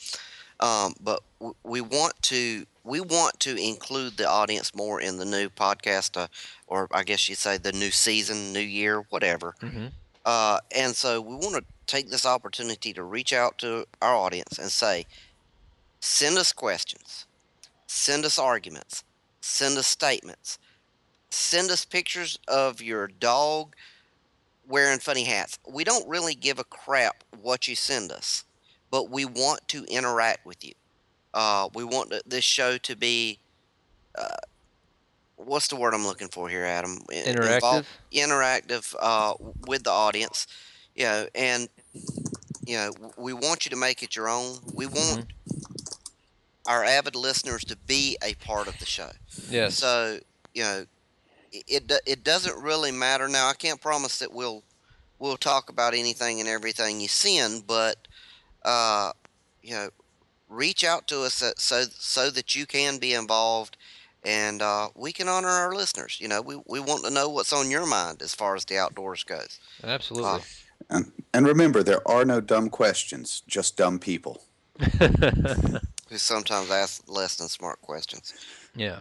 [0.59, 5.25] Um, but w- we want to we want to include the audience more in the
[5.25, 6.27] new podcast, uh,
[6.67, 9.55] or I guess you'd say the new season, new year, whatever.
[9.59, 9.87] hmm
[10.25, 14.57] Uh, and so we want to take this opportunity to reach out to our audience
[14.59, 15.05] and say,
[16.01, 17.25] send us questions,
[17.87, 19.03] send us arguments,
[19.41, 20.57] send us statements,
[21.31, 23.75] send us pictures of your dog
[24.69, 25.59] wearing funny hats.
[25.67, 28.45] We don't really give a crap what you send us,
[28.91, 30.73] but we want to interact with you.
[31.33, 33.39] Uh, we want this show to be,
[34.17, 34.27] uh,
[35.35, 36.99] what's the word I'm looking for here, Adam?
[37.11, 37.55] Interactive.
[37.55, 39.33] involve- interactive uh,
[39.67, 40.47] with the audience,
[40.95, 41.67] you know, and
[42.65, 44.59] you know, we want you to make it your own.
[44.73, 45.25] We want
[46.67, 49.09] our avid listeners to be a part of the show.
[49.49, 49.75] Yes.
[49.75, 50.19] So,
[50.53, 50.85] you know,
[51.51, 53.49] it, it doesn't really matter now.
[53.49, 54.63] I can't promise that we'll
[55.19, 58.07] we'll talk about anything and everything you send, but
[58.63, 59.11] uh,
[59.61, 59.89] you know,
[60.47, 63.77] reach out to us so so that you can be involved
[64.23, 66.17] and uh, we can honor our listeners.
[66.19, 68.77] You know, we, we want to know what's on your mind as far as the
[68.77, 69.59] outdoors goes.
[69.83, 70.41] Absolutely.
[70.89, 74.43] And, and remember, there are no dumb questions, just dumb people.
[74.79, 78.33] Who sometimes ask less than smart questions.
[78.75, 78.99] yeah.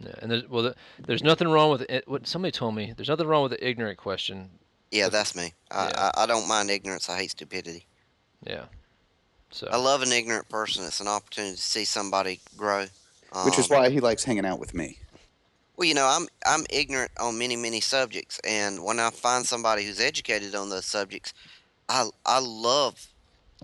[0.00, 0.12] Yeah.
[0.22, 2.08] And there's well, the, there's nothing wrong with it.
[2.08, 4.50] What somebody told me, there's nothing wrong with the ignorant question.
[4.90, 5.52] Yeah, But- that's me.
[5.70, 6.10] I, yeah.
[6.16, 7.08] I, I don't mind ignorance.
[7.08, 7.86] I hate stupidity.
[8.46, 8.64] Yeah.
[9.50, 9.68] So.
[9.70, 10.84] I love an ignorant person.
[10.84, 12.86] It's an opportunity to see somebody grow.
[13.44, 14.98] Which is Um, why he likes hanging out with me.
[15.76, 19.84] Well, you know, I'm I'm ignorant on many many subjects, and when I find somebody
[19.84, 21.32] who's educated on those subjects,
[21.88, 23.08] I I love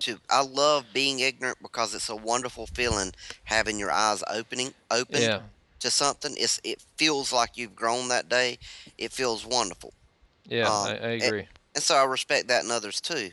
[0.01, 3.13] to I love being ignorant because it's a wonderful feeling
[3.43, 5.41] having your eyes opening open yeah.
[5.79, 6.33] To something.
[6.37, 8.59] It's it feels like you've grown that day.
[8.97, 9.93] It feels wonderful,
[10.47, 10.67] Yeah.
[10.67, 11.47] um, I, I agree.
[11.75, 13.29] and so I respect that in others too.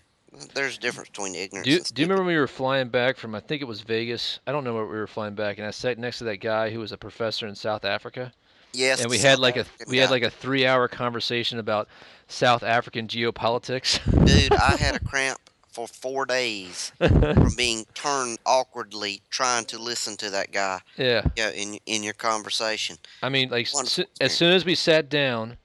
[0.52, 1.64] There's a difference between ignorance.
[1.64, 3.66] Do you, and do you remember when we were flying back from I think it
[3.68, 4.40] was Vegas?
[4.46, 6.70] I don't know where we were flying back, and I sat next to that guy
[6.70, 8.32] who was a professor in South Africa,
[8.72, 11.86] Yes, and we had South like a African we had like a three-hour conversation about
[12.26, 14.00] South African geopolitics.
[14.26, 14.52] dude.
[14.52, 15.38] I had a cramp
[15.74, 20.80] for four days from being turned awkwardly trying to listen to that guy.
[20.96, 22.96] yeah, Yeah, in in your conversation.
[23.22, 25.56] I mean, like s- Wonderful as soon as we sat down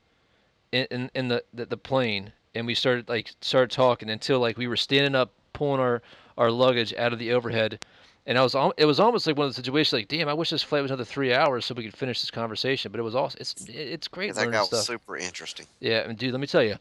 [0.71, 4.57] in in, in the, the the plane and we started like started talking until like
[4.57, 6.01] we were standing up pulling our
[6.37, 7.83] our luggage out of the overhead.
[8.25, 10.51] And I was, it was almost like one of the situations, like, damn, I wish
[10.51, 12.91] this flight was another three hours so we could finish this conversation.
[12.91, 14.81] But it was also, it's, it's great That learning guy was stuff.
[14.85, 15.65] super interesting.
[15.79, 16.75] Yeah, and dude, let me tell you,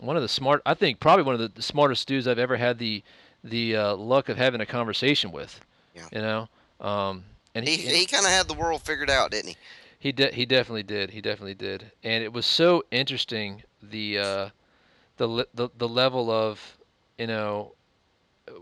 [0.00, 2.78] one of the smart, I think probably one of the, smartest dudes I've ever had
[2.78, 3.02] the
[3.44, 5.60] the uh, luck of having a conversation with.
[5.94, 6.08] Yeah.
[6.12, 6.48] You know,
[6.80, 7.24] um,
[7.54, 9.56] and He he he kind of had the world figured out, didn't he?
[9.98, 11.10] he de- he definitely did.
[11.10, 11.92] He definitely did.
[12.02, 14.48] And it was so interesting the uh,
[15.16, 16.76] the le- the the level of
[17.18, 17.74] you know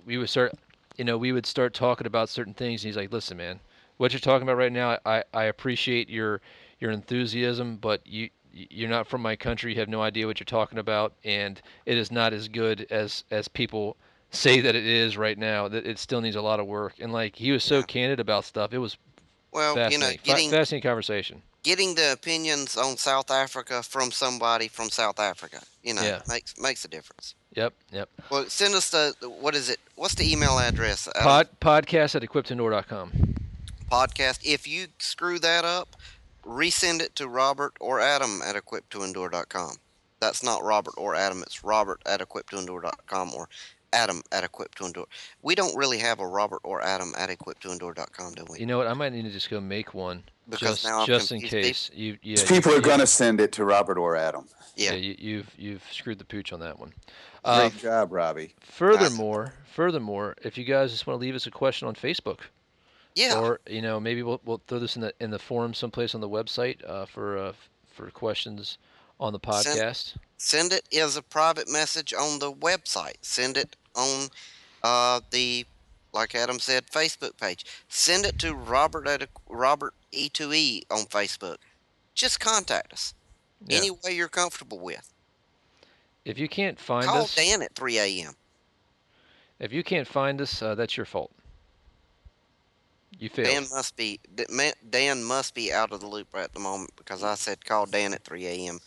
[0.05, 0.53] we would start
[0.97, 2.83] you know we would start talking about certain things.
[2.83, 3.61] And he's like, listen, man,
[3.97, 6.41] what you're talking about right now, I I appreciate your
[6.79, 9.73] your enthusiasm, but you you're not from my country.
[9.73, 13.25] You have no idea what you're talking about, and it is not as good as
[13.31, 13.97] as people
[14.31, 15.69] say that it is right now.
[15.69, 16.95] That it still needs a lot of work.
[17.01, 17.83] And like he was so Yeah.
[17.83, 18.73] candid about stuff.
[18.73, 18.97] It was
[19.53, 21.43] Well, you know, getting fascinating conversation.
[21.63, 25.61] getting the opinions on South Africa from somebody from South Africa.
[25.83, 26.23] You know, Yeah.
[26.29, 27.35] makes makes a difference.
[27.57, 28.09] Yep, yep.
[28.31, 29.81] Well, send us the what is it?
[29.97, 31.09] What's the email address?
[31.09, 33.35] Uh, Pod, podcast at equip2endure.com.
[33.91, 34.39] podcast.
[34.45, 35.97] If you screw that up,
[36.45, 39.77] resend it to Robert or Adam at equippedtoendure.com.
[40.21, 41.43] That's not Robert or Adam.
[41.43, 43.49] It's Robert at equippedtoendure.com or
[43.93, 45.07] Adam at equippedtoendure.
[45.43, 48.61] We don't really have a Robert or Adam at equippedtoendure.com, do we?
[48.61, 48.87] You know what?
[48.87, 51.67] I might need to just go make one Because just now I've just in confused
[51.67, 51.91] case.
[51.95, 52.45] You yeah.
[52.47, 54.47] People you, are going to send it to Robert or Adam.
[54.77, 54.93] Yeah.
[54.93, 56.93] Yeah, you, you've you've screwed the pooch on that one.
[57.45, 58.55] Uh, job, Robbie.
[58.61, 62.41] furthermore, furthermore, if you guys just want to leave us a question on Facebook,
[63.21, 63.39] Yeah.
[63.39, 66.21] or you know maybe we'll, we'll throw this in the in the forum someplace on
[66.21, 67.53] the website uh, for uh,
[67.93, 68.79] for questions
[69.19, 70.17] on the podcast.
[70.39, 73.17] Send it as a private message on the website.
[73.21, 74.29] Send it on
[74.83, 75.67] uh, the,
[76.15, 77.67] like Adam said, Facebook page.
[77.89, 81.57] Send it to Robert at Robert E2E on Facebook.
[82.15, 83.13] Just contact us
[83.67, 83.77] Yeah.
[83.77, 85.13] any way you're comfortable with.
[86.25, 88.33] If you can't find us, Call us, Dan at 3 a.m.
[89.59, 91.31] if you can't find us, uh, that's your fault.
[93.21, 93.49] You failed.
[93.49, 94.19] Dan must be
[94.89, 97.85] Dan must be out of the loop right at the moment because I said call
[97.85, 98.81] Dan at 3 a.m.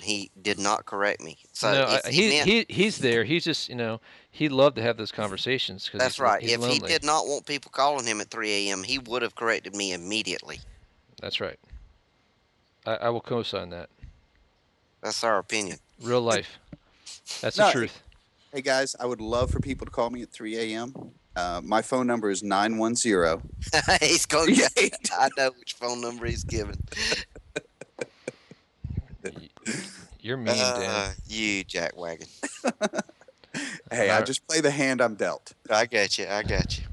[0.00, 1.36] He did not correct me.
[1.52, 3.24] So no, I, uh, he, he, meant, he he's there.
[3.24, 4.00] He's just you know
[4.30, 6.40] he'd love to have those conversations because that's he's, right.
[6.40, 6.74] He's if lonely.
[6.74, 9.92] he did not want people calling him at 3 a.m., he would have corrected me
[9.92, 10.60] immediately.
[11.20, 11.58] That's right.
[12.86, 13.90] I, I will co-sign that.
[15.02, 15.78] That's our opinion.
[16.00, 16.60] Real life.
[17.40, 18.00] That's No, the truth.
[18.52, 20.94] Hey guys, I would love for people to call me at 3 a.m.
[21.36, 23.98] Uh, my phone number is 910.
[24.00, 24.54] he's going.
[24.54, 26.76] to I know which phone number he's given.
[30.20, 30.82] You're mean, Dan.
[30.82, 32.28] Uh, you jackwagon.
[33.90, 35.52] Hey, I just play the hand I'm dealt.
[35.70, 36.26] I got you.
[36.28, 36.84] I got you.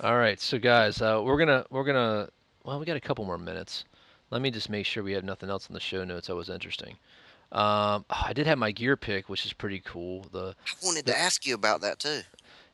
[0.00, 2.28] All right, so guys, uh, we're gonna we're gonna
[2.64, 3.84] well, we got a couple more minutes.
[4.30, 6.48] Let me just make sure we have nothing else in the show notes that was
[6.48, 6.96] interesting.
[7.52, 10.24] Um, oh, I did have my gear pick, which is pretty cool.
[10.32, 12.22] The I wanted to ask you about that too.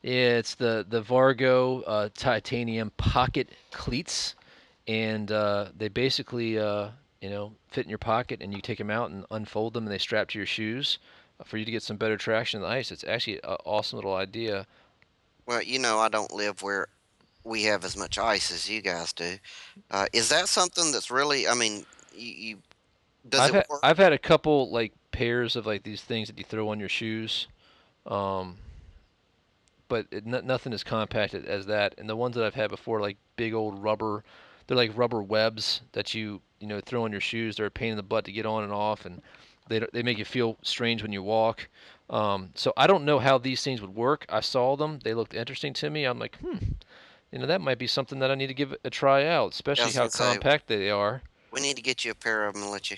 [0.02, 4.34] Yeah, it's the the Vargo uh, titanium pocket cleats,
[4.86, 6.88] and uh, they basically uh,
[7.20, 9.92] you know fit in your pocket, and you take them out and unfold them, and
[9.92, 10.98] they strap to your shoes
[11.38, 12.90] uh, for you to get some better traction on the ice.
[12.90, 14.66] It's actually an awesome little idea.
[15.46, 16.88] Well, you know, I don't live where
[17.44, 19.36] we have as much ice as you guys do.
[19.90, 21.48] Uh, is that something that's really?
[21.48, 21.84] I mean,
[22.14, 22.58] you, you
[23.28, 23.80] does I've it had, work?
[23.82, 26.88] I've had a couple like pairs of like these things that you throw on your
[26.88, 27.48] shoes,
[28.06, 28.56] um,
[29.90, 31.94] but it, n- nothing as compacted as that.
[31.98, 34.24] And the ones that I've had before, like big old rubber,
[34.66, 37.56] they're like rubber webs that you you know throw on your shoes.
[37.56, 39.20] They're a pain in the butt to get on and off, and
[39.68, 41.68] they they make you feel strange when you walk.
[42.08, 44.24] Um, so I don't know how these things would work.
[44.30, 46.04] I saw them; they looked interesting to me.
[46.04, 46.56] I'm like, hmm,
[47.30, 49.92] you know, that might be something that I need to give a try out, especially
[49.92, 51.22] how gonna say, compact they are.
[51.52, 52.96] we need to get you a pair of them and let you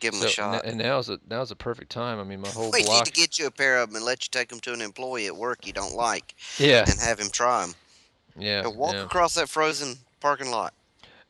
[0.00, 0.64] give them So, a shot.
[0.64, 2.18] and now's a now's a perfect time.
[2.18, 4.24] I mean, my whole we need to get you a pair of them and let
[4.24, 7.28] you take them to an employee at work you don't like yeah, and have him
[7.30, 7.74] try them.
[8.38, 9.04] yeah, walk yeah.
[9.04, 10.74] across that frozen parking lot.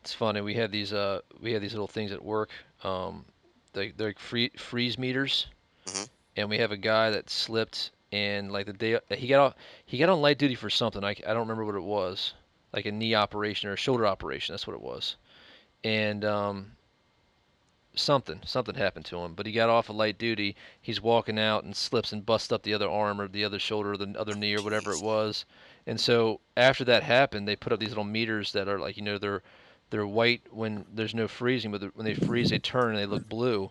[0.03, 0.41] It's funny.
[0.41, 2.51] We had these uh we had these little things at work.
[2.83, 3.25] Um,
[3.73, 5.47] they they're free, freeze meters,
[5.87, 6.09] Mhm.
[6.37, 9.55] and we have a guy that slipped and like the day he got off
[9.87, 11.03] he got on light duty for something.
[11.03, 12.35] I, I don't remember what it was,
[12.73, 14.53] like a knee operation or a shoulder operation.
[14.53, 15.17] That's what it was,
[15.83, 16.73] and um.
[17.97, 20.57] Something, something happened to him, but he got off of light duty.
[20.81, 23.93] He's walking out and slips and busts up the other arm or the other shoulder
[23.93, 25.45] or the other knee or whatever it was.
[25.87, 29.03] And so after that happened, they put up these little meters that are like you
[29.05, 29.43] know they're
[29.91, 33.29] they're white when there's no freezing, but when they freeze, they turn and they look
[33.29, 33.71] blue.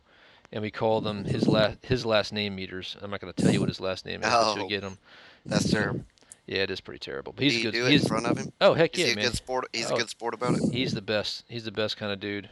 [0.53, 2.95] And we call them his last his last name meters.
[3.01, 4.55] I'm not going to tell you what his last name is, Oh.
[4.55, 4.97] you'll get him.
[5.45, 6.05] That's terrible.
[6.45, 7.33] Yeah, it is pretty terrible.
[7.33, 7.73] But Do he's you good.
[7.73, 8.53] do it he's, in front of him?
[8.61, 9.25] oh heck Is yeah, he a man.
[9.25, 9.65] good sport?
[9.73, 9.95] He's Oh.
[9.95, 10.71] a good sport about it.
[10.71, 11.43] He's the best.
[11.49, 12.49] He's the best kind of dude.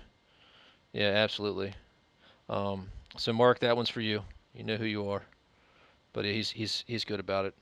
[0.94, 1.74] Yeah, absolutely.
[2.50, 4.24] Um, so Mark, that one's for you.
[4.54, 5.24] You know who you are.
[6.14, 7.56] But he's he's he's good about it.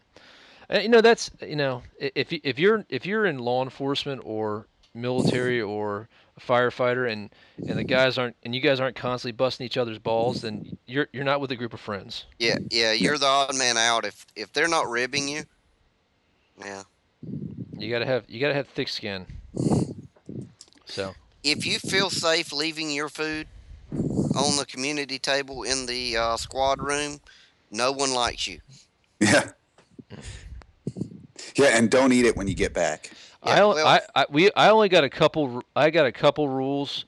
[0.70, 4.66] And, you know that's you know if if you're if you're in law enforcement or
[4.96, 9.66] military or a firefighter and and the guys aren't and you guys aren't constantly busting
[9.66, 12.26] each other's balls, then you're you're not with a group of friends.
[12.40, 12.92] Yeah, yeah.
[12.92, 15.44] You're the odd man out if if they're not ribbing you.
[16.60, 16.84] Yeah.
[17.78, 19.26] You gotta have you gotta have thick skin.
[20.86, 21.14] So
[21.44, 23.48] If you feel safe leaving your food
[23.92, 27.20] on the community table in the uh, squad room,
[27.72, 28.60] no one likes you.
[29.22, 29.50] Yeah.
[31.56, 33.12] Yeah, and don't eat it when you get back.
[33.44, 36.12] I, Yeah, only, well- I, I we I only got a couple I got a
[36.12, 37.06] couple rules.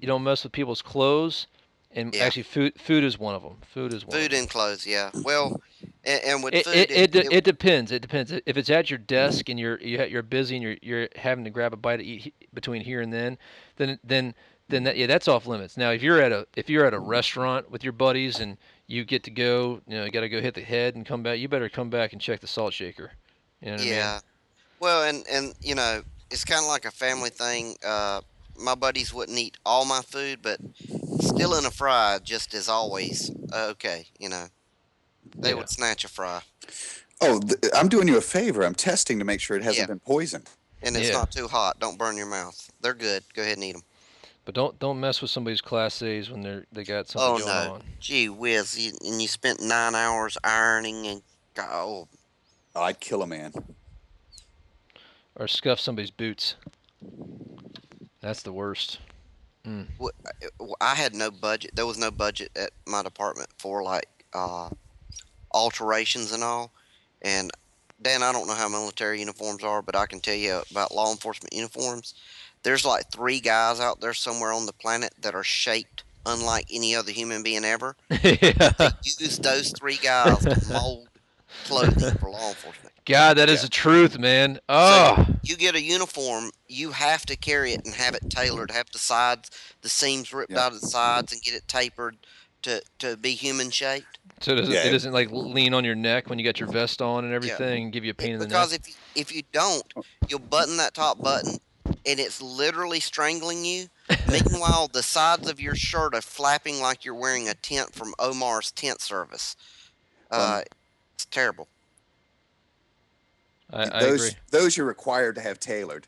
[0.00, 1.46] You don't mess with people's clothes,
[1.90, 2.24] and Yeah.
[2.24, 3.56] actually food food is one of them.
[3.72, 4.16] Food is one.
[4.16, 5.10] Food of and clothes, yeah.
[5.24, 5.60] Well,
[6.08, 7.92] And, and with It food, it, it, it, it depends.
[7.92, 8.32] It depends.
[8.32, 11.44] If it's at your desk and you're you ha- you're busy and you're you're having
[11.44, 13.36] to grab a bite to eat between here and then,
[13.76, 14.34] then then
[14.68, 15.76] then that, yeah, that's off limits.
[15.76, 18.56] Now, if you're at a if you're at a restaurant with your buddies and
[18.86, 21.22] you get to go, you know, you got to go hit the head and come
[21.22, 21.38] back.
[21.38, 23.12] You better come back and check the salt shaker.
[23.60, 23.92] You know what I mean?
[23.92, 24.20] yeah.
[24.80, 27.76] Well, and and you know, it's kind of like a family thing.
[27.84, 28.22] Uh,
[28.58, 30.58] my buddies wouldn't eat all my food, but
[31.20, 33.30] still in a fry, just as always.
[33.52, 34.46] Uh, okay, you know,
[35.36, 35.54] they Yeah.
[35.56, 36.42] would snatch a fry,
[37.20, 38.62] Oh, th- I'm doing you a favor.
[38.64, 39.86] I'm testing to make sure it hasn't Yeah.
[39.86, 40.48] been poisoned.
[40.80, 41.14] and it's Yeah.
[41.14, 41.80] not too hot.
[41.80, 42.70] Don't burn your mouth.
[42.80, 43.24] They're good.
[43.34, 43.82] Go ahead and eat them.
[44.44, 47.64] But don't don't mess with somebody's class A's when they're they got something Oh going
[47.66, 47.82] no, on.
[47.98, 48.78] gee whiz!
[48.78, 51.22] You, and you spent nine hours ironing and
[51.58, 52.06] oh,
[52.76, 53.52] Oh, I'd kill a man.
[55.34, 56.54] Or scuff somebody's boots.
[58.20, 58.98] That's the worst.
[60.00, 60.08] Wh-
[60.80, 61.72] I had no budget.
[61.74, 64.70] There was no budget at my department for like uh,
[65.52, 66.72] alterations and all.
[67.22, 67.50] And
[68.00, 71.10] Dan, I don't know how military uniforms are, but I can tell you about law
[71.10, 72.14] enforcement uniforms.
[72.62, 76.94] There's like three guys out there somewhere on the planet that are shaped unlike any
[76.94, 77.96] other human being ever.
[78.10, 78.72] yeah.
[78.78, 81.08] They use those three guys to mold
[81.64, 82.94] clothing for law enforcement.
[83.04, 83.62] God, that is Yeah.
[83.64, 84.60] the truth, man.
[84.68, 88.90] Oh, You get a uniform, you have to carry it and have it tailored, have
[88.92, 89.50] the sides,
[89.82, 90.66] the seams ripped Yeah.
[90.66, 92.16] out of the sides, and get it tapered
[92.62, 94.17] to to be human shaped.
[94.40, 94.84] So it doesn't, Yeah.
[94.84, 97.84] it doesn't like lean on your neck when you got your vest on and everything,
[97.84, 98.82] and give you a pain in the Because neck.
[98.88, 99.82] if if you don't,
[100.28, 103.86] you'll button that top button, and it's literally strangling you.
[104.30, 108.70] Meanwhile, the sides of your shirt are flapping like you're wearing a tent from Omar's
[108.70, 109.56] tent service.
[110.30, 110.62] Uh,
[111.14, 111.68] it's terrible.
[113.72, 114.38] I, I those agree.
[114.50, 116.06] those you're required to have tailored.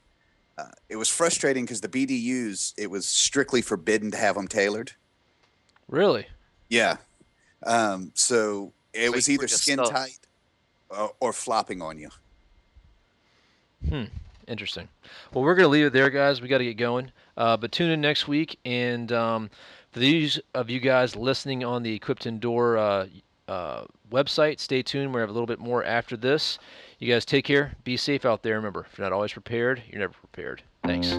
[0.57, 4.93] Uh, it was frustrating because the BDUs it was strictly forbidden to have them tailored.
[5.89, 6.27] Really?
[6.69, 6.99] Yeah,
[7.67, 9.91] um, so it So was either just skin stuck.
[9.93, 10.19] tight
[10.91, 12.09] or, or flopping on you.
[13.89, 14.05] Hmm.
[14.49, 14.89] Interesting.
[15.33, 16.41] Well, we're going to leave it there, guys.
[16.41, 17.13] We got to get going.
[17.37, 18.59] Uh, but tune in next week.
[18.65, 19.51] And um,
[19.93, 23.07] for these of you guys listening on the Equip 2 Endure uh,
[23.47, 25.15] uh, website, stay tuned.
[25.15, 26.59] We have a little bit more after this.
[26.99, 27.73] You guys take care.
[27.85, 28.57] Be safe out there.
[28.57, 30.63] Remember, if you're not always prepared, you're never prepared.
[30.85, 31.13] Thanks.